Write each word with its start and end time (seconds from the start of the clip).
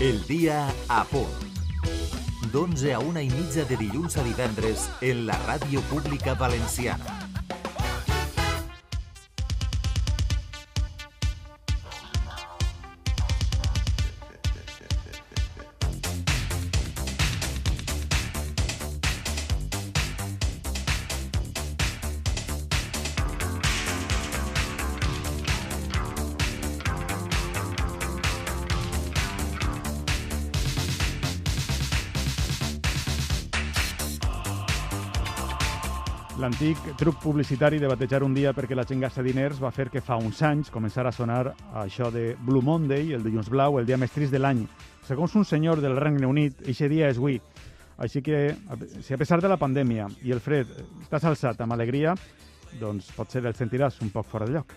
El 0.00 0.26
dia 0.26 0.72
a 0.88 1.04
punt. 1.04 1.28
D'11 2.54 2.94
a 2.94 3.00
una 3.04 3.20
i 3.20 3.28
mitja 3.28 3.66
de 3.68 3.76
dilluns 3.76 4.16
a 4.16 4.24
divendres 4.24 4.88
en 5.04 5.26
la 5.28 5.36
ràdio 5.44 5.84
pública 5.92 6.32
valenciana. 6.40 7.19
L'antic 36.60 36.96
truc 37.00 37.16
publicitari 37.22 37.78
de 37.80 37.88
batejar 37.88 38.18
un 38.20 38.34
dia 38.36 38.50
perquè 38.52 38.76
la 38.76 38.82
gent 38.84 39.00
gasta 39.00 39.22
diners 39.24 39.56
va 39.64 39.70
fer 39.72 39.86
que 39.88 40.02
fa 40.04 40.18
uns 40.20 40.42
anys 40.44 40.68
començara 40.68 41.08
a 41.08 41.16
sonar 41.16 41.54
això 41.80 42.10
de 42.12 42.34
Blue 42.36 42.60
Monday, 42.60 43.14
el 43.16 43.24
dilluns 43.24 43.48
blau, 43.48 43.78
el 43.80 43.86
dia 43.88 43.96
més 43.96 44.12
trist 44.12 44.28
de 44.28 44.42
l'any. 44.42 44.60
Segons 45.08 45.38
un 45.40 45.46
senyor 45.48 45.80
del 45.80 45.96
Regne 45.96 46.28
Unit, 46.28 46.60
aquest 46.60 46.92
dia 46.92 47.08
és 47.08 47.16
avui. 47.16 47.38
Així 47.96 48.20
que, 48.20 48.42
si 49.00 49.16
a 49.16 49.20
pesar 49.24 49.40
de 49.40 49.48
la 49.48 49.56
pandèmia 49.56 50.10
i 50.20 50.36
el 50.36 50.44
fred 50.44 50.68
estàs 51.00 51.24
alçat 51.32 51.64
amb 51.64 51.72
alegria, 51.78 52.12
doncs 52.76 53.08
potser 53.16 53.40
el 53.40 53.56
sentiràs 53.56 53.96
un 54.04 54.12
poc 54.12 54.28
fora 54.28 54.44
de 54.44 54.58
lloc. 54.58 54.76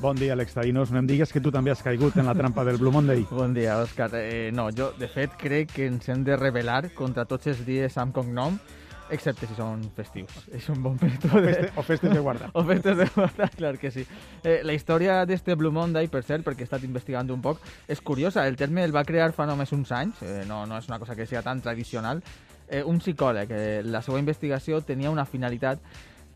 Bon 0.00 0.14
dia, 0.14 0.32
Alex 0.32 0.54
Taïnos. 0.54 0.92
No 0.94 1.00
em 1.00 1.06
digues 1.10 1.32
que 1.34 1.40
tu 1.42 1.50
també 1.50 1.72
has 1.72 1.80
caigut 1.82 2.14
en 2.22 2.28
la 2.28 2.34
trampa 2.38 2.62
del 2.62 2.76
Blue 2.78 2.92
Monday. 2.94 3.24
Bon 3.34 3.50
dia, 3.54 3.80
Òscar. 3.82 4.12
Eh, 4.14 4.52
no, 4.54 4.68
jo, 4.70 4.92
de 4.94 5.08
fet, 5.10 5.32
crec 5.40 5.72
que 5.74 5.88
ens 5.90 6.06
hem 6.12 6.22
de 6.22 6.36
rebel·lar 6.38 6.92
contra 6.94 7.24
tots 7.26 7.48
els 7.50 7.64
dies 7.66 7.96
amb 7.98 8.14
cognom, 8.14 8.60
excepte 9.10 9.48
si 9.50 9.56
són 9.56 9.82
festius. 9.96 10.36
És 10.54 10.68
un 10.70 10.84
bon 10.84 10.94
mètode. 11.02 11.32
O, 11.34 11.42
feste, 11.48 11.70
o 11.74 11.84
festes 11.88 12.14
de 12.14 12.22
guarda. 12.22 12.50
o 12.60 12.62
festes 12.68 12.94
de 13.00 13.08
guarda, 13.16 13.48
clar 13.56 13.72
que 13.82 13.90
sí. 13.90 14.04
Eh, 14.44 14.60
la 14.62 14.76
història 14.76 15.24
d'este 15.26 15.56
Blue 15.58 15.74
Monday, 15.74 16.06
per 16.12 16.22
cert, 16.22 16.46
perquè 16.46 16.62
he 16.62 16.68
estat 16.70 16.86
investigant 16.86 17.34
un 17.34 17.42
poc, 17.42 17.64
és 17.90 17.98
curiosa. 17.98 18.46
El 18.46 18.60
terme 18.60 18.84
el 18.86 18.94
va 18.94 19.02
crear 19.08 19.32
fa 19.34 19.48
només 19.50 19.74
uns 19.74 19.90
anys, 19.98 20.22
eh, 20.22 20.44
no, 20.46 20.62
no 20.70 20.78
és 20.78 20.86
una 20.86 21.00
cosa 21.02 21.18
que 21.18 21.26
sigui 21.26 21.42
tan 21.42 21.64
tradicional. 21.64 22.22
Eh, 22.68 22.84
un 22.86 23.02
psicòleg, 23.02 23.50
eh, 23.50 23.82
la 23.82 24.04
seva 24.06 24.22
investigació 24.22 24.78
tenia 24.86 25.10
una 25.10 25.26
finalitat 25.26 25.82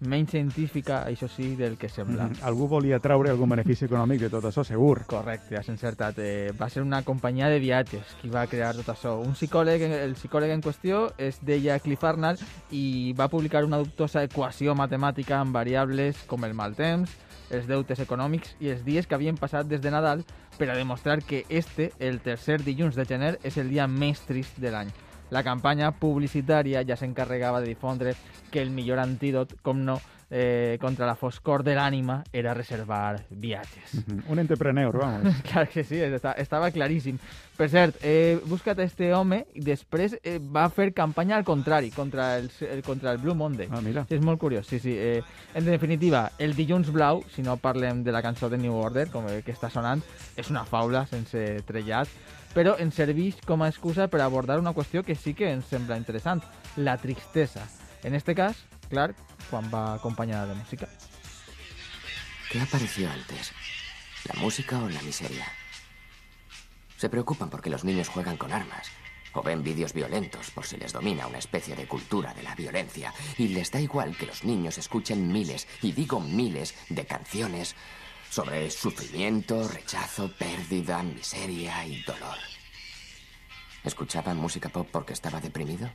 menys 0.03 0.33
científica, 0.35 1.03
això 1.07 1.29
sí, 1.31 1.55
del 1.57 1.77
que 1.79 1.89
sembla. 1.89 2.29
Mm. 2.29 2.43
Algú 2.49 2.69
volia 2.71 2.99
treure 3.03 3.31
algun 3.31 3.51
benefici 3.55 3.87
econòmic 3.87 4.21
de 4.25 4.31
tot 4.33 4.47
això, 4.49 4.65
segur. 4.67 5.05
Correcte, 5.11 5.57
has 5.59 5.69
encertat. 5.73 6.19
Eh, 6.19 6.53
va 6.59 6.69
ser 6.71 6.83
una 6.83 7.03
companyia 7.07 7.49
de 7.53 7.61
viatges 7.63 8.17
qui 8.21 8.31
va 8.33 8.47
crear 8.51 8.75
tot 8.79 8.93
això. 8.95 9.17
Un 9.23 9.37
psicòleg, 9.39 9.87
el 10.03 10.17
psicòleg 10.19 10.55
en 10.55 10.63
qüestió 10.65 11.05
es 11.19 11.41
deia 11.43 11.79
Cliff 11.83 12.05
Arnold 12.05 12.43
i 12.71 13.13
va 13.19 13.31
publicar 13.33 13.65
una 13.65 13.81
dubtosa 13.83 14.25
equació 14.27 14.77
matemàtica 14.79 15.39
amb 15.41 15.55
variables 15.55 16.25
com 16.27 16.45
el 16.45 16.55
mal 16.55 16.77
temps, 16.79 17.15
els 17.53 17.69
deutes 17.69 18.01
econòmics 18.01 18.57
i 18.61 18.73
els 18.73 18.83
dies 18.85 19.07
que 19.07 19.15
havien 19.15 19.37
passat 19.37 19.69
des 19.69 19.83
de 19.85 19.93
Nadal 19.93 20.25
per 20.59 20.71
a 20.71 20.77
demostrar 20.77 21.23
que 21.23 21.45
este, 21.49 21.93
el 21.99 22.21
tercer 22.21 22.63
dilluns 22.65 22.97
de 22.97 23.07
gener, 23.07 23.39
és 23.43 23.57
el 23.59 23.71
dia 23.73 23.87
més 23.87 24.21
trist 24.27 24.59
de 24.61 24.73
l'any. 24.73 24.93
La 25.33 25.41
campanya 25.43 25.95
publicitària 25.97 26.83
ja 26.85 26.97
s'encarregava 27.01 27.63
de 27.63 27.71
difondre 27.73 28.13
que 28.53 28.61
el 28.61 28.71
millor 28.71 29.01
antídot, 29.01 29.57
com 29.65 29.81
no, 29.81 29.97
eh, 30.33 30.79
contra 30.81 31.07
la 31.07 31.15
foscor 31.15 31.63
de 31.65 31.75
l'ànima 31.77 32.23
era 32.33 32.55
reservar 32.55 33.21
viatges. 33.29 33.95
Mm 33.95 34.01
-hmm. 34.01 34.23
Un 34.29 34.39
entrepreneur, 34.39 34.97
vamos. 34.97 35.35
clar 35.49 35.69
que 35.69 35.85
sí, 35.85 36.01
estava 36.37 36.71
claríssim. 36.71 37.19
Per 37.57 37.69
cert, 37.69 37.97
he 38.03 38.41
buscat 38.45 38.79
este 38.79 39.13
home 39.15 39.47
i 39.55 39.61
després 39.61 40.17
eh, 40.23 40.39
va 40.39 40.69
fer 40.71 40.93
campanya 40.93 41.37
al 41.37 41.45
contrari, 41.45 41.91
contra 41.91 42.39
el, 42.39 42.51
el, 42.61 42.83
contra 42.83 43.13
el 43.13 43.19
Blue 43.19 43.35
Monday. 43.35 43.69
Ah, 43.71 43.81
mira. 43.81 44.05
Sí, 44.09 44.15
és 44.15 44.25
molt 44.25 44.41
curiós, 44.41 44.67
sí, 44.67 44.79
sí. 44.79 44.97
Eh, 44.99 45.23
en 45.55 45.65
definitiva, 45.65 46.33
el 46.39 46.55
dilluns 46.55 46.91
blau, 46.91 47.23
si 47.29 47.43
no 47.43 47.57
parlem 47.57 48.03
de 48.03 48.13
la 48.13 48.23
cançó 48.23 48.49
de 48.49 48.59
New 48.59 48.75
Order, 48.75 49.11
com 49.11 49.27
que 49.27 49.53
està 49.53 49.71
sonant, 49.71 50.03
és 50.37 50.51
una 50.51 50.65
faula 50.65 51.07
sense 51.07 51.63
trellat, 51.67 52.09
però 52.55 52.77
ens 52.79 52.97
serveix 53.01 53.39
com 53.47 53.63
a 53.63 53.71
excusa 53.73 54.09
per 54.13 54.21
abordar 54.21 54.59
una 54.61 54.75
qüestió 54.77 55.03
que 55.03 55.17
sí 55.17 55.35
que 55.35 55.51
ens 55.51 55.71
sembla 55.73 55.99
interessant, 56.01 56.43
la 56.77 56.97
tristesa. 56.99 57.65
En 58.03 58.15
este 58.15 58.35
cas, 58.35 58.65
clar, 58.91 59.15
quan 59.51 59.71
va 59.73 59.95
acompanyada 59.95 60.53
de 60.53 60.55
música. 60.55 60.89
¿Qué 62.51 62.61
apareció 62.61 63.11
antes? 63.11 63.53
¿La 64.29 64.41
música 64.41 64.79
o 64.79 64.89
la 64.89 65.03
miseria? 65.03 65.47
Se 66.97 67.09
preocupan 67.09 67.51
porque 67.51 67.71
los 67.71 67.85
niños 67.85 68.09
juegan 68.09 68.37
con 68.37 68.53
armas 68.53 68.91
o 69.35 69.43
ven 69.43 69.63
vídeos 69.63 69.93
violentos 69.93 70.51
por 70.51 70.67
si 70.67 70.77
les 70.77 70.93
domina 70.93 71.27
una 71.27 71.39
especie 71.39 71.75
de 71.75 71.89
cultura 71.89 72.35
de 72.35 72.43
la 72.43 72.55
violencia 72.55 73.13
y 73.39 73.49
les 73.49 73.71
da 73.71 73.81
igual 73.81 74.17
que 74.17 74.27
los 74.27 74.45
niños 74.45 74.79
escuchen 74.79 75.33
miles, 75.33 75.67
y 75.81 75.93
digo 75.93 76.21
miles, 76.21 76.75
de 76.91 77.07
canciones 77.07 77.75
sobre 78.33 78.71
sufrimiento, 78.71 79.69
rechazo, 79.69 80.33
pérdida, 80.39 81.03
miseria 81.03 81.85
y 81.85 82.03
dolor. 82.03 82.39
¿Escuchaban 83.85 84.39
música 84.39 84.71
pop 84.71 84.89
porque 84.91 85.13
estaba 85.13 85.39
deprimido? 85.39 85.91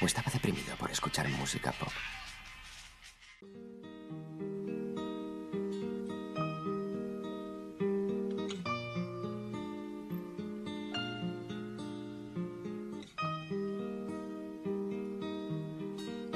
¿O 0.00 0.06
estaba 0.06 0.32
deprimido 0.32 0.74
por 0.76 0.90
escuchar 0.90 1.28
música 1.28 1.72
pop? 1.72 1.92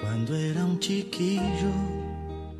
Cuando 0.02 0.36
era 0.36 0.62
un 0.66 0.78
chiquillo 0.80 2.01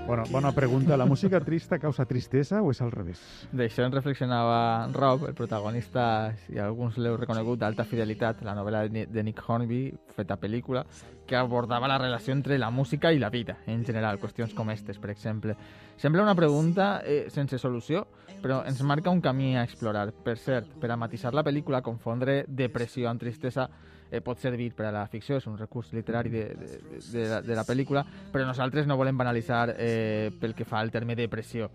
Bueno, 0.05 0.25
bona 0.31 0.51
pregunta. 0.51 0.97
La 0.97 1.07
música 1.07 1.41
trista 1.41 1.79
causa 1.79 2.05
tristesa 2.05 2.61
o 2.61 2.73
és 2.73 2.81
al 2.83 2.91
revés? 2.91 3.21
D'això 3.55 3.85
en 3.87 3.93
reflexionava 3.95 4.89
Rob, 4.93 5.29
el 5.29 5.37
protagonista, 5.39 6.35
si 6.43 6.59
alguns 6.59 6.99
l'heu 6.99 7.15
reconegut, 7.17 7.61
d'Alta 7.61 7.87
Fidelitat, 7.87 8.43
la 8.43 8.57
novel·la 8.59 8.83
de 8.91 9.23
Nick 9.23 9.45
Hornby, 9.47 9.85
feta 10.17 10.37
pel·lícula, 10.43 10.83
que 11.27 11.39
abordava 11.39 11.89
la 11.89 12.01
relació 12.03 12.35
entre 12.35 12.59
la 12.59 12.73
música 12.75 13.13
i 13.13 13.23
la 13.23 13.31
vida, 13.31 13.61
en 13.71 13.87
general, 13.87 14.19
qüestions 14.19 14.57
com 14.59 14.75
aquestes, 14.75 14.99
per 14.99 15.15
exemple. 15.15 15.57
Sembla 15.97 16.27
una 16.27 16.35
pregunta 16.35 17.01
eh, 17.07 17.31
sense 17.31 17.63
solució, 17.63 18.03
però 18.43 18.65
ens 18.67 18.83
marca 18.83 19.15
un 19.15 19.23
camí 19.23 19.55
a 19.57 19.63
explorar. 19.63 20.11
Per 20.13 20.35
cert, 20.37 20.75
per 20.83 20.91
a 20.91 20.99
matisar 20.99 21.33
la 21.33 21.47
pel·lícula, 21.47 21.81
confondre 21.81 22.43
depressió 22.49 23.09
amb 23.09 23.23
tristesa 23.23 23.71
eh, 24.13 24.21
pot 24.21 24.39
servir 24.39 24.71
per 24.77 24.91
a 24.91 24.93
la 24.95 25.07
ficció, 25.09 25.41
és 25.41 25.49
un 25.49 25.57
recurs 25.59 25.91
literari 25.97 26.31
de, 26.31 26.45
de, 26.61 27.01
de, 27.09 27.25
la, 27.31 27.41
de 27.43 27.57
la 27.57 27.65
pel·lícula, 27.65 28.05
però 28.31 28.45
nosaltres 28.47 28.87
no 28.87 28.99
volem 29.01 29.19
banalitzar 29.19 29.73
eh, 29.75 30.31
pel 30.39 30.55
que 30.55 30.69
fa 30.69 30.79
al 30.85 30.93
terme 30.93 31.17
depressió, 31.17 31.73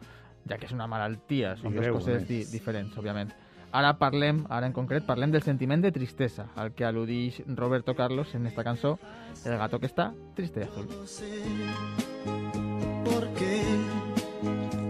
ja 0.48 0.62
que 0.62 0.70
és 0.70 0.78
una 0.78 0.88
malaltia, 0.88 1.58
són 1.58 1.76
dues 1.76 1.92
coses 1.92 2.30
di 2.30 2.44
diferents, 2.54 2.96
òbviament. 2.96 3.34
Ara 3.76 3.98
parlem, 4.00 4.46
ara 4.50 4.70
en 4.70 4.74
concret, 4.74 5.04
parlem 5.04 5.34
del 5.34 5.44
sentiment 5.44 5.82
de 5.84 5.92
tristesa, 5.92 6.48
al 6.56 6.72
que 6.72 6.86
al·ludix 6.88 7.42
Roberto 7.58 7.98
Carlos 7.98 8.32
en 8.38 8.48
esta 8.48 8.64
cançó, 8.64 8.96
El 9.46 9.58
gato 9.58 9.80
que 9.80 9.88
està 9.88 10.14
triste 10.36 10.62
y 10.62 10.64
azul. 10.64 10.88
Porque 13.06 13.64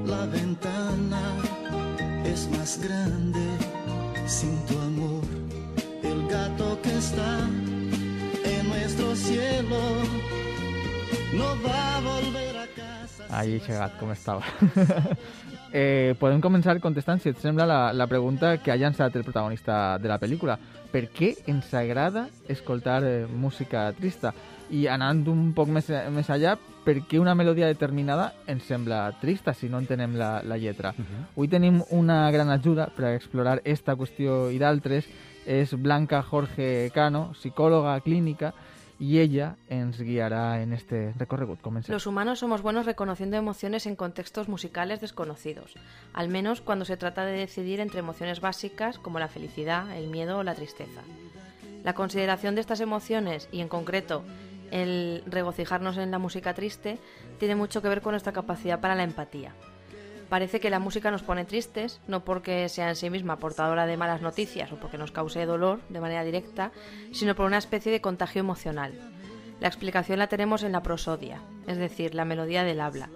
la 0.05 0.25
ventana 0.25 1.21
es 2.25 2.49
más 2.51 2.79
grande 2.81 3.45
sin 4.25 4.65
tu 4.65 4.79
amor. 4.79 5.16
Está 6.97 7.37
en 8.43 8.69
nuestro 8.69 9.15
cielo 9.15 9.77
no 11.33 11.43
va 11.61 11.97
a 11.97 12.01
volver 12.01 12.57
a 12.57 12.67
casa. 12.73 13.25
Ahí, 13.29 13.59
Chegat, 13.59 13.99
com 13.99 14.11
estava. 14.11 14.41
eh, 15.71 16.15
podem 16.17 16.41
començar 16.41 16.79
contestant, 16.81 17.21
si 17.21 17.29
et 17.29 17.38
sembla, 17.38 17.67
la, 17.69 17.79
la 17.94 18.07
pregunta 18.09 18.55
que 18.57 18.73
ha 18.73 18.79
llançat 18.81 19.15
el 19.15 19.25
protagonista 19.27 19.99
de 20.01 20.09
la 20.09 20.17
pel·lícula. 20.17 20.57
Per 20.89 21.03
què 21.13 21.35
ens 21.45 21.69
agrada 21.77 22.31
escoltar 22.49 23.03
eh, 23.05 23.27
música 23.29 23.91
trista? 23.93 24.33
I 24.69 24.87
anant 24.91 25.23
un 25.31 25.53
poc 25.55 25.69
més, 25.71 25.87
més 26.11 26.29
allà, 26.29 26.57
per 26.83 27.01
què 27.07 27.19
una 27.19 27.35
melodia 27.35 27.67
determinada 27.67 28.33
ens 28.47 28.67
sembla 28.67 29.05
trista 29.21 29.53
si 29.53 29.69
no 29.69 29.79
entenem 29.79 30.15
la, 30.19 30.41
la 30.43 30.57
lletra? 30.57 30.93
Uh 30.97 31.01
-huh. 31.01 31.23
Avui 31.35 31.47
tenim 31.47 31.83
una 31.91 32.31
gran 32.31 32.49
ajuda 32.49 32.87
per 32.95 33.05
a 33.05 33.15
explorar 33.15 33.61
esta 33.63 33.95
qüestió 33.95 34.51
i 34.51 34.57
d'altres. 34.57 35.07
És 35.45 35.73
Blanca 35.73 36.21
Jorge 36.21 36.91
Cano, 36.93 37.31
psicòloga 37.33 38.01
clínica, 38.01 38.53
y 38.99 39.19
ella 39.19 39.55
ens 39.69 39.99
guiará 39.99 40.61
en 40.61 40.73
este 40.73 41.13
recorrido. 41.17 41.57
Comencemos. 41.61 41.93
Los 41.93 42.07
humanos 42.07 42.39
somos 42.39 42.61
buenos 42.61 42.85
reconociendo 42.85 43.37
emociones 43.37 43.85
en 43.85 43.95
contextos 43.95 44.49
musicales 44.49 45.01
desconocidos, 45.01 45.75
al 46.13 46.29
menos 46.29 46.61
cuando 46.61 46.85
se 46.85 46.97
trata 46.97 47.25
de 47.25 47.37
decidir 47.37 47.79
entre 47.79 47.99
emociones 47.99 48.41
básicas 48.41 48.97
como 48.97 49.19
la 49.19 49.27
felicidad, 49.27 49.95
el 49.95 50.07
miedo 50.07 50.39
o 50.39 50.43
la 50.43 50.55
tristeza. 50.55 51.01
La 51.83 51.93
consideración 51.93 52.55
de 52.55 52.61
estas 52.61 52.81
emociones 52.81 53.47
y 53.51 53.61
en 53.61 53.67
concreto 53.67 54.23
El 54.71 55.23
regocijarnos 55.25 55.97
en 55.97 56.11
la 56.11 56.19
música 56.19 56.53
triste 56.53 56.99
tiene 57.39 57.55
mucho 57.55 57.81
que 57.81 57.89
ver 57.89 58.01
con 58.01 58.11
nuestra 58.11 58.33
capacidad 58.33 58.79
para 58.79 58.95
la 58.95 59.03
empatía. 59.03 59.53
Parece 60.29 60.59
que 60.59 60.69
la 60.69 60.79
música 60.79 61.09
nos 61.09 61.23
pone 61.23 61.45
tristes, 61.45 62.01
no 62.07 62.25
porque 62.25 62.67
sea 62.67 62.89
en 62.89 62.97
sí 62.97 63.09
misma 63.09 63.37
portadora 63.37 63.85
de 63.85 63.95
malas 63.95 64.21
noticias 64.21 64.71
o 64.73 64.75
porque 64.75 64.97
nos 64.97 65.11
cause 65.11 65.45
dolor 65.45 65.79
de 65.87 66.01
manera 66.01 66.25
directa, 66.25 66.71
sino 67.13 67.33
por 67.33 67.45
una 67.45 67.57
especie 67.57 67.93
de 67.93 68.01
contagio 68.01 68.41
emocional. 68.41 68.93
La 69.61 69.69
explicación 69.69 70.19
la 70.19 70.27
tenemos 70.27 70.63
en 70.63 70.73
la 70.73 70.83
prosodia, 70.83 71.41
es 71.65 71.77
decir, 71.77 72.13
la 72.13 72.25
melodía 72.25 72.65
del 72.65 72.81
habla. 72.81 73.09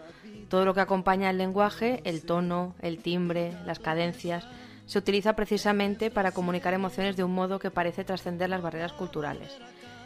Todo 0.48 0.64
lo 0.64 0.74
que 0.74 0.80
acompaña 0.80 1.30
el 1.30 1.38
lenguaje, 1.38 2.02
el 2.06 2.24
tono, 2.24 2.76
el 2.82 3.00
timbre, 3.00 3.54
las 3.66 3.80
cadencias, 3.80 4.48
se 4.86 4.98
utiliza 4.98 5.36
precisamente 5.36 6.12
para 6.12 6.32
comunicar 6.32 6.74
emociones 6.74 7.16
de 7.16 7.24
un 7.24 7.34
modo 7.34 7.60
que 7.60 7.72
parece 7.72 8.04
trascender 8.04 8.50
las 8.50 8.62
barreras 8.62 8.94
culturales. 8.94 9.58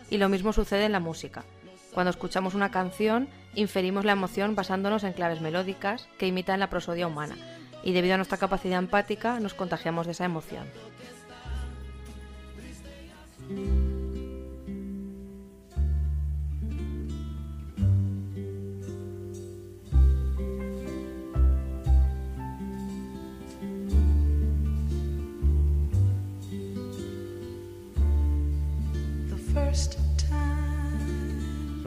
Y 0.10 0.18
lo 0.18 0.30
mismo 0.30 0.54
sucede 0.54 0.86
en 0.86 0.92
la 0.92 1.00
música. 1.00 1.44
Cuando 1.94 2.10
escuchamos 2.10 2.56
una 2.56 2.72
canción, 2.72 3.28
inferimos 3.54 4.06
la 4.06 4.12
emoción 4.12 4.54
basándonos 4.54 5.04
en 5.04 5.13
claves 5.13 5.42
melódicas 5.42 6.07
que 6.18 6.28
imitan 6.28 6.60
la 6.60 6.69
prosodia 6.69 7.07
humana, 7.07 7.38
y 7.84 7.94
debido 7.94 8.16
a 8.16 8.18
nuestra 8.18 8.38
capacidad 8.38 8.80
empática 8.80 9.40
nos 9.40 9.54
contagiamos 9.54 10.06
de 10.06 10.12
esa 10.12 10.25
emoción. 10.25 10.66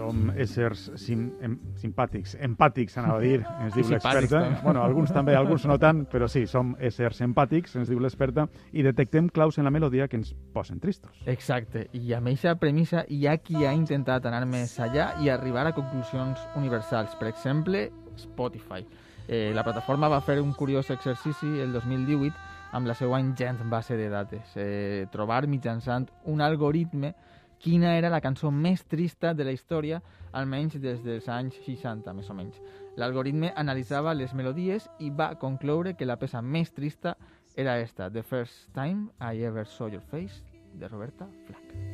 Som 0.09 0.31
éssers 0.41 0.85
sim, 1.01 1.27
em, 1.45 1.57
simpàtics, 1.79 2.35
empàtics, 2.41 2.97
anava 3.01 3.19
a 3.19 3.25
dir, 3.25 3.43
ens 3.65 3.75
diu 3.77 3.89
l'experta. 3.93 4.43
Bueno, 4.63 4.83
alguns 4.83 5.13
també, 5.15 5.37
alguns 5.37 5.67
no 5.69 5.79
tant, 5.81 6.05
però 6.11 6.29
sí, 6.31 6.47
som 6.51 6.75
éssers 6.81 7.21
empàtics, 7.27 7.77
ens 7.81 7.91
diu 7.93 8.01
l'experta, 8.03 8.49
i 8.73 8.85
detectem 8.87 9.29
claus 9.29 9.59
en 9.59 9.69
la 9.69 9.75
melodia 9.75 10.09
que 10.09 10.19
ens 10.21 10.35
posen 10.55 10.81
tristos. 10.81 11.13
Exacte, 11.27 11.89
i 11.93 12.15
amb 12.17 12.33
aquesta 12.33 12.57
premissa 12.61 13.05
hi 13.09 13.27
ha 13.29 13.37
qui 13.43 13.65
ha 13.65 13.75
intentat 13.77 14.27
anar 14.31 14.45
més 14.49 14.79
allà 14.81 15.13
i 15.23 15.29
arribar 15.33 15.67
a 15.69 15.75
conclusions 15.77 16.41
universals. 16.57 17.17
Per 17.21 17.29
exemple, 17.29 17.89
Spotify. 18.19 18.85
Eh, 19.29 19.53
la 19.55 19.63
plataforma 19.63 20.09
va 20.09 20.23
fer 20.25 20.41
un 20.41 20.55
curiós 20.57 20.89
exercici 20.91 21.59
el 21.61 21.75
2018 21.75 22.57
amb 22.73 22.89
la 22.89 22.95
seva 22.97 23.21
ingent 23.21 23.61
base 23.69 23.97
de 23.97 24.09
dates. 24.09 24.55
Eh, 24.57 25.07
trobar 25.13 25.47
mitjançant 25.47 26.09
un 26.25 26.41
algoritme 26.41 27.15
quina 27.63 27.95
era 27.97 28.11
la 28.11 28.21
cançó 28.21 28.51
més 28.51 28.85
trista 28.87 29.35
de 29.35 29.45
la 29.45 29.53
història, 29.53 30.01
almenys 30.33 30.79
des 30.83 31.03
dels 31.05 31.29
anys 31.29 31.59
60, 31.65 32.13
més 32.15 32.31
o 32.31 32.37
menys. 32.37 32.61
L'algoritme 32.99 33.53
analitzava 33.57 34.15
les 34.15 34.35
melodies 34.35 34.89
i 34.99 35.11
va 35.11 35.35
concloure 35.39 35.95
que 35.95 36.07
la 36.07 36.19
peça 36.19 36.43
més 36.43 36.73
trista 36.75 37.17
era 37.57 37.79
esta, 37.81 38.11
The 38.11 38.23
First 38.23 38.73
Time 38.75 39.09
I 39.21 39.45
Ever 39.45 39.67
Saw 39.67 39.89
Your 39.89 40.03
Face, 40.11 40.43
de 40.75 40.89
Roberta 40.89 41.27
Flack. 41.47 41.89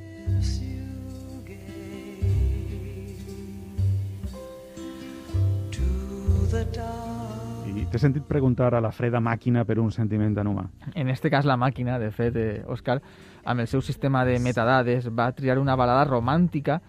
T'he 7.91 8.01
sentit 8.03 8.25
preguntar 8.27 8.75
a 8.75 8.81
la 8.83 8.91
freda 8.91 9.21
màquina 9.23 9.63
per 9.65 9.79
un 9.79 9.93
sentiment 9.95 10.35
tan 10.35 10.49
humà. 10.51 10.65
En 10.95 11.09
este 11.13 11.31
cas, 11.31 11.47
la 11.47 11.57
màquina, 11.57 11.99
de 11.99 12.11
fet, 12.11 12.37
eh, 12.37 12.65
Òscar, 12.67 13.01
amb 13.45 13.61
el 13.61 13.69
seu 13.69 13.83
sistema 13.83 14.25
de 14.25 14.39
metadades, 14.41 15.09
va 15.11 15.31
triar 15.33 15.59
una 15.59 15.77
balada 15.77 16.05
romàntica, 16.05 16.81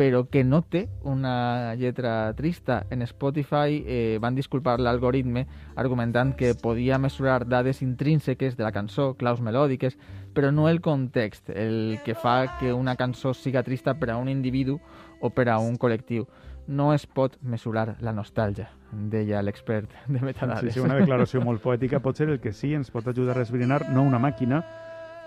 però 0.00 0.22
que 0.30 0.44
no 0.44 0.62
té 0.62 0.88
una 1.04 1.74
lletra 1.76 2.32
trista. 2.34 2.86
En 2.90 3.02
Spotify 3.02 3.82
eh, 3.84 4.18
van 4.20 4.34
disculpar 4.34 4.78
l'algoritme 4.80 5.46
argumentant 5.76 6.32
que 6.36 6.54
podia 6.54 6.98
mesurar 6.98 7.46
dades 7.46 7.82
intrínseques 7.82 8.56
de 8.56 8.64
la 8.64 8.72
cançó, 8.72 9.14
claus 9.20 9.42
melòdiques, 9.44 9.98
però 10.32 10.52
no 10.52 10.68
el 10.70 10.80
context, 10.80 11.50
el 11.50 11.98
que 12.04 12.14
fa 12.14 12.58
que 12.58 12.72
una 12.72 12.96
cançó 12.96 13.34
siga 13.34 13.62
trista 13.62 13.98
per 14.00 14.10
a 14.10 14.16
un 14.16 14.28
individu 14.28 14.78
o 15.20 15.30
per 15.30 15.50
a 15.50 15.58
un 15.58 15.76
col·lectiu. 15.76 16.24
No 16.70 16.92
es 16.94 17.02
pot 17.10 17.34
mesurar 17.42 17.96
la 17.98 18.12
nostàlgia, 18.14 18.68
deia 18.92 19.40
l'expert 19.42 19.90
de 20.06 20.18
Sí, 20.20 20.24
metadades. 20.24 20.74
sí, 20.74 20.80
una 20.80 20.94
declaració 20.94 21.40
molt 21.42 21.60
poètica. 21.64 21.98
Potser 22.00 22.28
el 22.30 22.38
que 22.40 22.52
sí 22.52 22.74
ens 22.74 22.92
pot 22.94 23.08
ajudar 23.10 23.36
a 23.38 23.42
esbrinar, 23.42 23.88
no 23.90 24.04
una 24.06 24.20
màquina, 24.22 24.62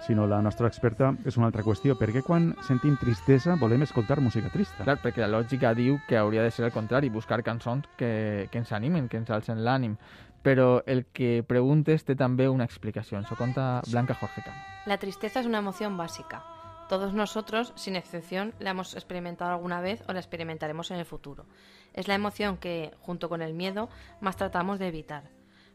sinó 0.07 0.25
la 0.27 0.41
nostra 0.41 0.67
experta, 0.67 1.13
és 1.25 1.35
una 1.37 1.47
altra 1.47 1.63
qüestió. 1.63 1.97
Per 1.99 2.09
què 2.11 2.23
quan 2.23 2.53
sentim 2.67 2.95
tristesa 2.99 3.57
volem 3.59 3.83
escoltar 3.83 4.21
música 4.21 4.49
trista? 4.51 4.83
Clar, 4.83 4.97
perquè 5.03 5.19
la 5.23 5.27
lògica 5.35 5.73
diu 5.75 5.99
que 6.07 6.17
hauria 6.17 6.43
de 6.43 6.51
ser 6.51 6.65
el 6.65 6.71
contrari, 6.71 7.09
buscar 7.09 7.43
cançons 7.43 7.87
que, 7.97 8.47
que 8.51 8.57
ens 8.63 8.71
animen, 8.71 9.09
que 9.09 9.17
ens 9.17 9.29
alcen 9.29 9.63
l'ànim. 9.63 9.97
Però 10.43 10.81
el 10.87 11.05
que 11.11 11.43
preguntes 11.47 12.03
té 12.03 12.15
també 12.19 12.49
una 12.49 12.65
explicació. 12.65 13.17
Ens 13.17 13.31
ho 13.31 13.35
conta 13.39 13.81
Blanca 13.91 14.13
Jorge 14.15 14.41
Cano. 14.43 14.57
La 14.85 14.97
tristeza 14.97 15.39
es 15.39 15.45
una 15.45 15.59
emoción 15.59 15.95
básica. 15.95 16.41
Todos 16.89 17.13
nosotros, 17.13 17.73
sin 17.75 17.95
excepción, 17.95 18.53
la 18.59 18.71
hemos 18.71 18.93
experimentado 18.93 19.51
alguna 19.51 19.81
vez 19.81 20.03
o 20.07 20.13
la 20.13 20.19
experimentaremos 20.19 20.91
en 20.91 20.97
el 20.97 21.05
futuro. 21.05 21.45
Es 21.93 22.07
la 22.07 22.15
emoción 22.15 22.57
que, 22.57 22.91
junto 22.99 23.29
con 23.29 23.41
el 23.41 23.53
miedo, 23.53 23.89
más 24.19 24.35
tratamos 24.35 24.79
de 24.79 24.87
evitar. 24.87 25.29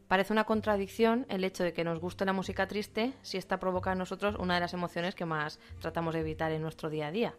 Parece 0.07 0.33
una 0.33 0.45
contradicción 0.45 1.25
el 1.29 1.43
hecho 1.43 1.63
de 1.63 1.73
que 1.73 1.83
nos 1.83 1.99
guste 1.99 2.25
la 2.25 2.33
música 2.33 2.67
triste 2.67 3.13
si 3.21 3.37
esta 3.37 3.59
provoca 3.59 3.91
en 3.91 3.99
nosotros 3.99 4.35
una 4.39 4.55
de 4.55 4.59
las 4.59 4.73
emociones 4.73 5.13
que 5.13 5.25
más 5.25 5.59
tratamos 5.79 6.13
de 6.13 6.21
evitar 6.21 6.51
en 6.51 6.61
nuestro 6.61 6.89
día 6.89 7.07
a 7.07 7.11
día. 7.11 7.35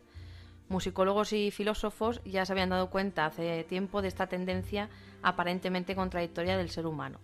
Musicólogos 0.68 1.32
y 1.32 1.50
filósofos 1.50 2.20
ya 2.24 2.46
se 2.46 2.52
habían 2.52 2.70
dado 2.70 2.90
cuenta 2.90 3.26
hace 3.26 3.64
tiempo 3.64 4.02
de 4.02 4.08
esta 4.08 4.28
tendencia 4.28 4.88
aparentemente 5.20 5.96
contradictoria 5.96 6.56
del 6.56 6.70
ser 6.70 6.86
humano. 6.86 7.18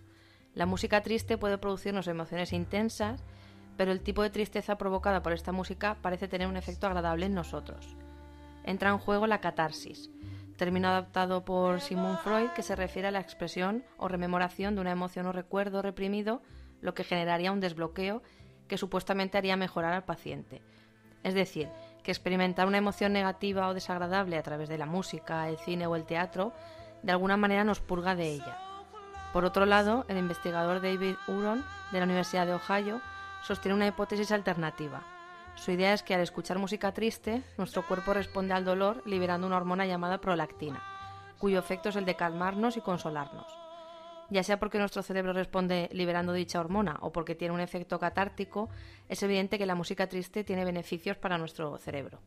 La 0.53 0.65
música 0.65 1.01
triste 1.01 1.37
puede 1.37 1.57
producirnos 1.57 2.07
emociones 2.07 2.51
intensas, 2.51 3.23
pero 3.77 3.91
el 3.91 4.01
tipo 4.01 4.23
de 4.23 4.31
tristeza 4.31 4.77
provocada 4.77 5.21
por 5.21 5.33
esta 5.33 5.51
música 5.51 5.97
parece 6.01 6.27
tener 6.27 6.47
un 6.47 6.57
efecto 6.57 6.87
agradable 6.87 7.27
en 7.27 7.35
nosotros. 7.35 7.95
Entra 8.63 8.89
en 8.89 8.97
juego 8.97 9.27
la 9.27 9.39
catarsis, 9.39 10.09
término 10.57 10.89
adaptado 10.89 11.45
por 11.45 11.79
Sigmund 11.79 12.17
Freud 12.17 12.49
que 12.49 12.63
se 12.63 12.75
refiere 12.75 13.07
a 13.07 13.11
la 13.11 13.21
expresión 13.21 13.85
o 13.97 14.07
rememoración 14.07 14.75
de 14.75 14.81
una 14.81 14.91
emoción 14.91 15.27
o 15.27 15.31
recuerdo 15.31 15.81
reprimido, 15.81 16.41
lo 16.81 16.93
que 16.93 17.03
generaría 17.03 17.51
un 17.51 17.59
desbloqueo 17.59 18.21
que 18.67 18.77
supuestamente 18.77 19.37
haría 19.37 19.55
mejorar 19.55 19.93
al 19.93 20.03
paciente. 20.03 20.61
Es 21.23 21.33
decir, 21.33 21.69
que 22.03 22.11
experimentar 22.11 22.67
una 22.67 22.77
emoción 22.77 23.13
negativa 23.13 23.67
o 23.67 23.73
desagradable 23.73 24.37
a 24.37 24.43
través 24.43 24.69
de 24.69 24.77
la 24.77 24.85
música, 24.85 25.47
el 25.47 25.57
cine 25.57 25.87
o 25.87 25.95
el 25.95 26.05
teatro 26.05 26.53
de 27.03 27.11
alguna 27.11 27.37
manera 27.37 27.63
nos 27.63 27.79
purga 27.79 28.15
de 28.15 28.31
ella. 28.31 28.57
Por 29.33 29.45
otro 29.45 29.65
lado, 29.65 30.05
el 30.07 30.17
investigador 30.17 30.81
David 30.81 31.15
Huron 31.27 31.63
de 31.91 31.99
la 31.99 32.05
Universidad 32.05 32.47
de 32.47 32.53
Ohio 32.53 33.01
sostiene 33.43 33.75
una 33.75 33.87
hipótesis 33.87 34.31
alternativa. 34.31 35.03
Su 35.55 35.71
idea 35.71 35.93
es 35.93 36.03
que 36.03 36.13
al 36.13 36.21
escuchar 36.21 36.59
música 36.59 36.93
triste, 36.93 37.43
nuestro 37.57 37.85
cuerpo 37.87 38.13
responde 38.13 38.53
al 38.53 38.65
dolor 38.65 39.01
liberando 39.05 39.47
una 39.47 39.57
hormona 39.57 39.85
llamada 39.85 40.19
prolactina, 40.19 40.83
cuyo 41.39 41.59
efecto 41.59 41.89
es 41.89 41.95
el 41.95 42.05
de 42.05 42.15
calmarnos 42.15 42.77
y 42.77 42.81
consolarnos. 42.81 43.57
Ya 44.29 44.43
sea 44.43 44.59
porque 44.59 44.77
nuestro 44.77 45.03
cerebro 45.03 45.33
responde 45.33 45.89
liberando 45.93 46.33
dicha 46.33 46.59
hormona 46.59 46.97
o 47.01 47.11
porque 47.11 47.35
tiene 47.35 47.53
un 47.53 47.61
efecto 47.61 47.97
catártico, 47.97 48.69
es 49.07 49.23
evidente 49.23 49.57
que 49.57 49.65
la 49.65 49.75
música 49.75 50.07
triste 50.07 50.43
tiene 50.43 50.65
beneficios 50.65 51.17
para 51.17 51.37
nuestro 51.37 51.77
cerebro. 51.77 52.19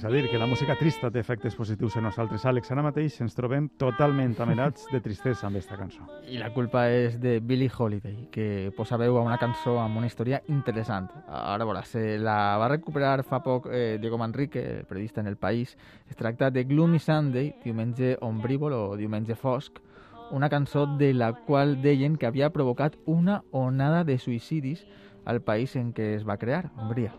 És 0.00 0.06
a 0.06 0.08
dir, 0.08 0.30
que 0.30 0.38
la 0.38 0.46
música 0.48 0.72
trista 0.80 1.10
té 1.12 1.20
efectes 1.20 1.52
positius 1.52 1.98
en 1.98 2.06
nosaltres. 2.06 2.46
Àlex, 2.48 2.70
ara 2.72 2.80
mateix 2.80 3.18
ens 3.20 3.34
trobem 3.36 3.66
totalment 3.76 4.32
amenats 4.40 4.86
de 4.88 4.96
tristesa 5.04 5.44
amb 5.44 5.58
aquesta 5.58 5.76
cançó. 5.76 6.06
I 6.24 6.40
la 6.40 6.48
culpa 6.54 6.86
és 6.88 7.18
de 7.20 7.34
Billie 7.44 7.68
Holiday, 7.68 8.14
que 8.32 8.72
posa 8.78 8.96
veu 8.96 9.18
a 9.20 9.26
una 9.26 9.36
cançó 9.36 9.76
amb 9.76 10.00
una 10.00 10.08
història 10.08 10.40
interessant. 10.48 11.12
Ara 11.28 11.68
veuràs, 11.68 11.92
eh, 12.00 12.16
la 12.16 12.56
va 12.56 12.72
recuperar 12.72 13.26
fa 13.28 13.42
poc 13.44 13.68
eh, 13.68 13.98
Diego 14.00 14.16
Manrique, 14.16 14.64
el 14.78 14.88
periodista 14.88 15.20
en 15.20 15.26
El 15.26 15.36
País. 15.36 15.76
Es 16.08 16.16
tracta 16.16 16.50
de 16.50 16.64
Gloomy 16.64 16.98
Sunday, 16.98 17.56
diumenge 17.62 18.16
ombrívol 18.22 18.72
o 18.72 18.84
diumenge 18.96 19.36
fosc, 19.36 19.84
una 20.32 20.48
cançó 20.48 20.86
de 20.86 21.12
la 21.12 21.34
qual 21.44 21.82
deien 21.82 22.16
que 22.16 22.24
havia 22.24 22.54
provocat 22.56 22.96
una 23.04 23.42
onada 23.50 24.04
de 24.04 24.16
suïcidis 24.16 24.86
al 25.26 25.42
país 25.42 25.76
en 25.76 25.92
què 25.92 26.14
es 26.16 26.24
va 26.24 26.40
crear, 26.40 26.70
Hongria. 26.78 27.12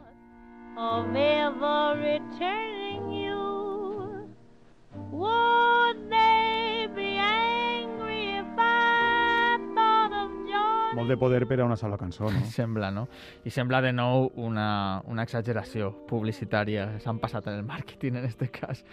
Of 0.78 1.16
ever 1.16 1.96
returning 2.00 3.12
you. 3.12 4.30
Would 5.12 6.10
they 6.10 6.88
be 6.96 7.18
angry 7.18 8.38
if 8.40 8.48
I 8.58 9.58
thought 9.76 10.14
of 10.14 10.32
joy? 10.48 10.96
molt 10.96 11.10
de 11.10 11.18
poder 11.18 11.46
per 11.48 11.60
a 11.60 11.66
una 11.66 11.76
sola 11.76 11.98
cançó, 11.98 12.32
no? 12.32 12.46
Sembla, 12.58 12.92
no? 12.92 13.08
I 13.44 13.50
sembla 13.52 13.82
de 13.82 13.92
nou 13.92 14.32
una, 14.36 15.02
una 15.08 15.24
exageració 15.24 15.92
publicitària. 16.08 17.00
S'han 17.04 17.20
passat 17.20 17.48
en 17.48 17.60
el 17.60 17.68
màrqueting 17.68 18.16
en 18.18 18.30
aquest 18.30 18.48
cas. 18.56 18.86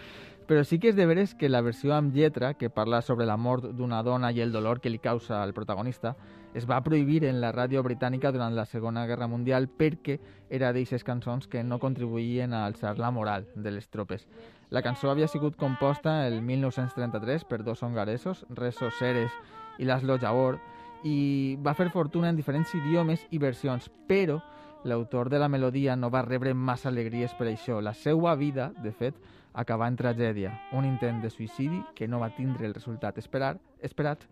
Però 0.49 0.63
sí 0.65 0.79
que 0.81 0.89
és 0.89 0.97
de 0.97 1.05
veres 1.05 1.35
que 1.37 1.51
la 1.51 1.61
versió 1.61 1.93
amb 1.93 2.15
lletra, 2.17 2.55
que 2.57 2.71
parla 2.73 3.03
sobre 3.05 3.27
la 3.29 3.37
mort 3.37 3.67
d'una 3.77 3.99
dona 4.03 4.31
i 4.33 4.41
el 4.41 4.53
dolor 4.53 4.81
que 4.81 4.89
li 4.89 4.97
causa 4.99 5.43
al 5.43 5.53
protagonista, 5.53 6.15
es 6.57 6.65
va 6.65 6.81
prohibir 6.81 7.27
en 7.29 7.43
la 7.43 7.51
ràdio 7.53 7.83
britànica 7.85 8.33
durant 8.33 8.57
la 8.57 8.65
Segona 8.65 9.05
Guerra 9.07 9.29
Mundial 9.29 9.69
perquè 9.69 10.17
era 10.49 10.73
d'eixes 10.73 11.05
cançons 11.05 11.45
que 11.53 11.61
no 11.63 11.77
contribuïen 11.79 12.57
a 12.57 12.65
alçar 12.65 12.97
la 12.97 13.11
moral 13.13 13.45
de 13.55 13.75
les 13.77 13.91
tropes. 13.93 14.25
La 14.71 14.81
cançó 14.81 15.11
havia 15.11 15.29
sigut 15.29 15.61
composta 15.61 16.27
el 16.27 16.41
1933 16.41 17.45
per 17.45 17.63
dos 17.63 17.83
hongaresos, 17.83 18.47
Reso 18.49 18.89
Ceres 18.99 19.33
i 19.77 19.85
Laszlo 19.85 20.17
Jabor, 20.17 20.57
i 21.05 21.59
va 21.61 21.77
fer 21.77 21.91
fortuna 21.93 22.33
en 22.33 22.41
diferents 22.41 22.73
idiomes 22.73 23.27
i 23.31 23.37
versions, 23.37 23.91
però 24.09 24.41
l'autor 24.85 25.29
de 25.29 25.39
la 25.39 25.49
melodia 25.53 25.97
no 25.97 26.09
va 26.09 26.25
rebre 26.25 26.55
massa 26.55 26.89
alegries 26.89 27.37
per 27.37 27.51
això. 27.51 27.83
La 27.83 27.93
seva 27.93 28.35
vida, 28.35 28.73
de 28.81 28.93
fet, 28.97 29.15
acabà 29.59 29.89
en 29.91 29.97
tragèdia, 29.99 30.53
un 30.73 30.87
intent 30.87 31.23
de 31.23 31.31
suïcidi 31.35 31.83
que 31.95 32.07
no 32.09 32.23
va 32.23 32.31
tindre 32.37 32.67
el 32.69 32.77
resultat 32.77 33.19
esperar, 33.19 33.57
esperat 33.83 34.25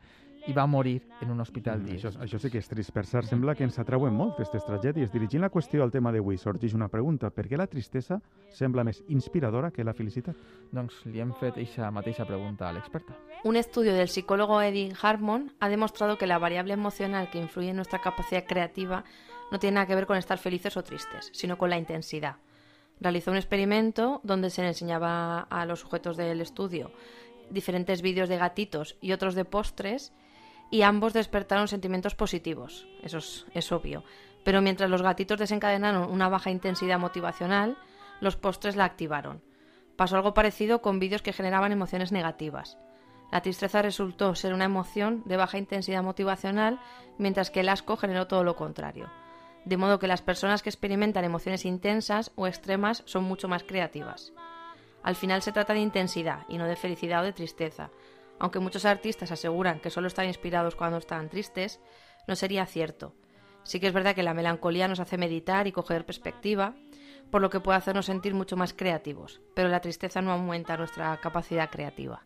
i 0.46 0.54
va 0.54 0.66
morir 0.66 1.00
en 1.20 1.30
un 1.30 1.40
hospital 1.40 1.80
Mm. 1.82 1.96
Això, 1.96 2.10
això 2.22 2.38
sí 2.38 2.50
que 2.50 2.58
és 2.58 2.68
trist. 2.68 2.92
Per 2.92 3.04
cert, 3.04 3.26
sembla 3.26 3.54
que 3.54 3.64
ens 3.64 3.78
atrauen 3.78 4.14
molt 4.14 4.34
aquestes 4.34 4.64
tragèdies. 4.64 5.10
Dirigint 5.12 5.42
la 5.42 5.50
qüestió 5.50 5.82
al 5.82 5.90
tema 5.90 6.12
d'avui, 6.12 6.38
sorgeix 6.38 6.74
una 6.74 6.88
pregunta. 6.88 7.30
Per 7.30 7.48
què 7.48 7.56
la 7.56 7.66
tristesa 7.66 8.20
sembla 8.50 8.84
més 8.84 9.02
inspiradora 9.08 9.70
que 9.70 9.84
la 9.84 9.92
felicitat? 9.92 10.36
Doncs 10.72 11.04
li 11.06 11.20
hem 11.20 11.32
fet 11.40 11.58
eixa 11.58 11.90
mateixa 11.90 12.24
pregunta 12.24 12.68
a 12.68 12.72
l'experta. 12.72 13.16
Un 13.44 13.56
estudio 13.56 13.92
del 13.94 14.08
psicólogo 14.08 14.60
Eddie 14.62 14.92
Harmon 15.00 15.52
ha 15.60 15.68
demostrado 15.68 16.16
que 16.16 16.26
la 16.26 16.38
variable 16.38 16.74
emocional 16.74 17.28
que 17.30 17.38
influye 17.38 17.70
en 17.70 17.76
nuestra 17.76 18.00
capacidad 18.00 18.44
creativa 18.46 19.04
no 19.50 19.58
tiene 19.58 19.74
nada 19.74 19.86
que 19.86 19.94
ver 19.94 20.06
con 20.06 20.16
estar 20.16 20.38
felices 20.38 20.76
o 20.76 20.82
tristes, 20.82 21.30
sino 21.32 21.58
con 21.58 21.70
la 21.70 21.78
intensidad. 21.78 22.36
Realizó 23.00 23.30
un 23.30 23.36
experimento 23.36 24.20
donde 24.22 24.50
se 24.50 24.62
le 24.62 24.68
enseñaba 24.68 25.40
a 25.40 25.66
los 25.66 25.80
sujetos 25.80 26.16
del 26.16 26.40
estudio 26.40 26.90
diferentes 27.50 28.02
vídeos 28.02 28.28
de 28.28 28.36
gatitos 28.36 28.96
y 29.00 29.12
otros 29.12 29.34
de 29.34 29.44
postres 29.44 30.12
y 30.70 30.82
ambos 30.82 31.12
despertaron 31.12 31.68
sentimientos 31.68 32.14
positivos, 32.14 32.88
eso 33.02 33.18
es, 33.18 33.46
es 33.54 33.70
obvio. 33.72 34.02
Pero 34.44 34.62
mientras 34.62 34.90
los 34.90 35.02
gatitos 35.02 35.38
desencadenaron 35.38 36.10
una 36.10 36.28
baja 36.28 36.50
intensidad 36.50 36.98
motivacional, 36.98 37.76
los 38.20 38.36
postres 38.36 38.76
la 38.76 38.84
activaron. 38.84 39.42
Pasó 39.96 40.16
algo 40.16 40.34
parecido 40.34 40.82
con 40.82 40.98
vídeos 40.98 41.22
que 41.22 41.32
generaban 41.32 41.72
emociones 41.72 42.12
negativas. 42.12 42.78
La 43.32 43.42
tristeza 43.42 43.82
resultó 43.82 44.34
ser 44.34 44.54
una 44.54 44.64
emoción 44.64 45.22
de 45.24 45.36
baja 45.36 45.58
intensidad 45.58 46.02
motivacional, 46.02 46.80
mientras 47.18 47.50
que 47.50 47.60
el 47.60 47.68
asco 47.68 47.96
generó 47.96 48.26
todo 48.26 48.44
lo 48.44 48.54
contrario. 48.54 49.10
De 49.66 49.76
modo 49.76 49.98
que 49.98 50.06
las 50.06 50.22
personas 50.22 50.62
que 50.62 50.70
experimentan 50.70 51.24
emociones 51.24 51.64
intensas 51.64 52.30
o 52.36 52.46
extremas 52.46 53.02
son 53.04 53.24
mucho 53.24 53.48
más 53.48 53.64
creativas. 53.64 54.32
Al 55.02 55.16
final 55.16 55.42
se 55.42 55.50
trata 55.50 55.72
de 55.72 55.80
intensidad 55.80 56.46
y 56.48 56.56
no 56.56 56.66
de 56.66 56.76
felicidad 56.76 57.22
o 57.22 57.24
de 57.24 57.32
tristeza. 57.32 57.90
Aunque 58.38 58.60
muchos 58.60 58.84
artistas 58.84 59.32
aseguran 59.32 59.80
que 59.80 59.90
solo 59.90 60.06
están 60.06 60.26
inspirados 60.26 60.76
cuando 60.76 60.98
están 60.98 61.28
tristes, 61.28 61.80
no 62.28 62.36
sería 62.36 62.64
cierto. 62.64 63.12
Sí 63.64 63.80
que 63.80 63.88
es 63.88 63.92
verdad 63.92 64.14
que 64.14 64.22
la 64.22 64.34
melancolía 64.34 64.86
nos 64.86 65.00
hace 65.00 65.18
meditar 65.18 65.66
y 65.66 65.72
coger 65.72 66.06
perspectiva, 66.06 66.76
por 67.32 67.42
lo 67.42 67.50
que 67.50 67.58
puede 67.58 67.78
hacernos 67.78 68.06
sentir 68.06 68.34
mucho 68.34 68.56
más 68.56 68.72
creativos, 68.72 69.40
pero 69.56 69.68
la 69.68 69.80
tristeza 69.80 70.22
no 70.22 70.30
aumenta 70.30 70.76
nuestra 70.76 71.16
capacidad 71.16 71.70
creativa. 71.70 72.22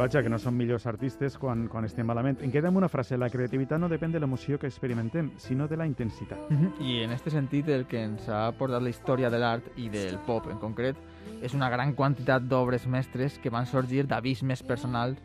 Vaja, 0.00 0.22
que 0.22 0.30
no 0.30 0.38
som 0.40 0.56
millors 0.56 0.86
artistes 0.88 1.34
quan, 1.36 1.66
quan 1.68 1.84
estem 1.84 2.06
malament. 2.08 2.38
Em 2.40 2.48
queda 2.48 2.70
amb 2.70 2.78
una 2.80 2.88
frase. 2.88 3.18
La 3.20 3.26
creativitat 3.28 3.76
no 3.76 3.88
depèn 3.92 4.14
de 4.14 4.22
l'emoció 4.22 4.56
que 4.56 4.64
experimentem, 4.70 5.26
sinó 5.36 5.66
de 5.68 5.76
la 5.76 5.84
intensitat. 5.84 6.46
I 6.80 7.02
en 7.04 7.12
este 7.12 7.28
sentit 7.34 7.68
el 7.68 7.84
que 7.84 8.00
ens 8.06 8.24
ha 8.32 8.46
portat 8.56 8.80
la 8.80 8.88
història 8.88 9.28
de 9.28 9.36
l'art 9.42 9.68
i 9.76 9.90
del 9.92 10.16
pop 10.24 10.48
en 10.48 10.56
concret 10.56 10.96
és 11.44 11.52
una 11.52 11.68
gran 11.68 11.92
quantitat 11.92 12.48
d'obres 12.48 12.86
mestres 12.88 13.36
que 13.44 13.52
van 13.52 13.68
sorgir 13.68 14.06
d'abismes 14.08 14.64
personals 14.64 15.20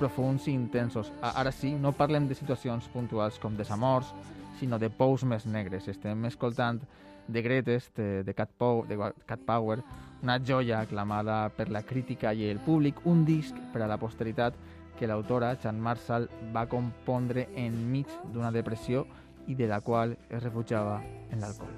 profuns 0.00 0.48
i 0.48 0.56
intensos. 0.56 1.12
Ara 1.22 1.54
sí, 1.54 1.76
no 1.78 1.94
parlem 1.94 2.26
de 2.26 2.34
situacions 2.34 2.90
puntuals 2.90 3.38
com 3.38 3.54
desamors, 3.54 4.10
sinó 4.58 4.82
de 4.82 4.90
pous 4.90 5.22
més 5.22 5.46
negres. 5.46 5.86
Estem 5.86 6.26
escoltant 6.26 6.82
The 7.30 7.42
Greatest, 7.42 7.98
de, 7.98 8.34
Cat, 8.34 8.50
Pow, 8.56 8.84
de 8.88 8.96
Cat 9.26 9.40
Power, 9.46 9.82
una 10.22 10.38
joia 10.40 10.80
aclamada 10.80 11.48
per 11.54 11.68
la 11.70 11.82
crítica 11.82 12.32
i 12.32 12.48
el 12.50 12.58
públic, 12.58 13.04
un 13.06 13.24
disc 13.24 13.54
per 13.72 13.82
a 13.84 13.90
la 13.90 13.98
posteritat 14.00 14.54
que 14.98 15.06
l'autora, 15.06 15.54
Chan 15.62 15.78
Marshall, 15.78 16.28
va 16.54 16.66
compondre 16.66 17.46
enmig 17.54 18.08
d'una 18.32 18.50
depressió 18.50 19.06
i 19.46 19.54
de 19.54 19.68
la 19.70 19.80
qual 19.80 20.16
es 20.28 20.42
refugiava 20.42 21.00
en 21.30 21.40
l'alcohol. 21.40 21.72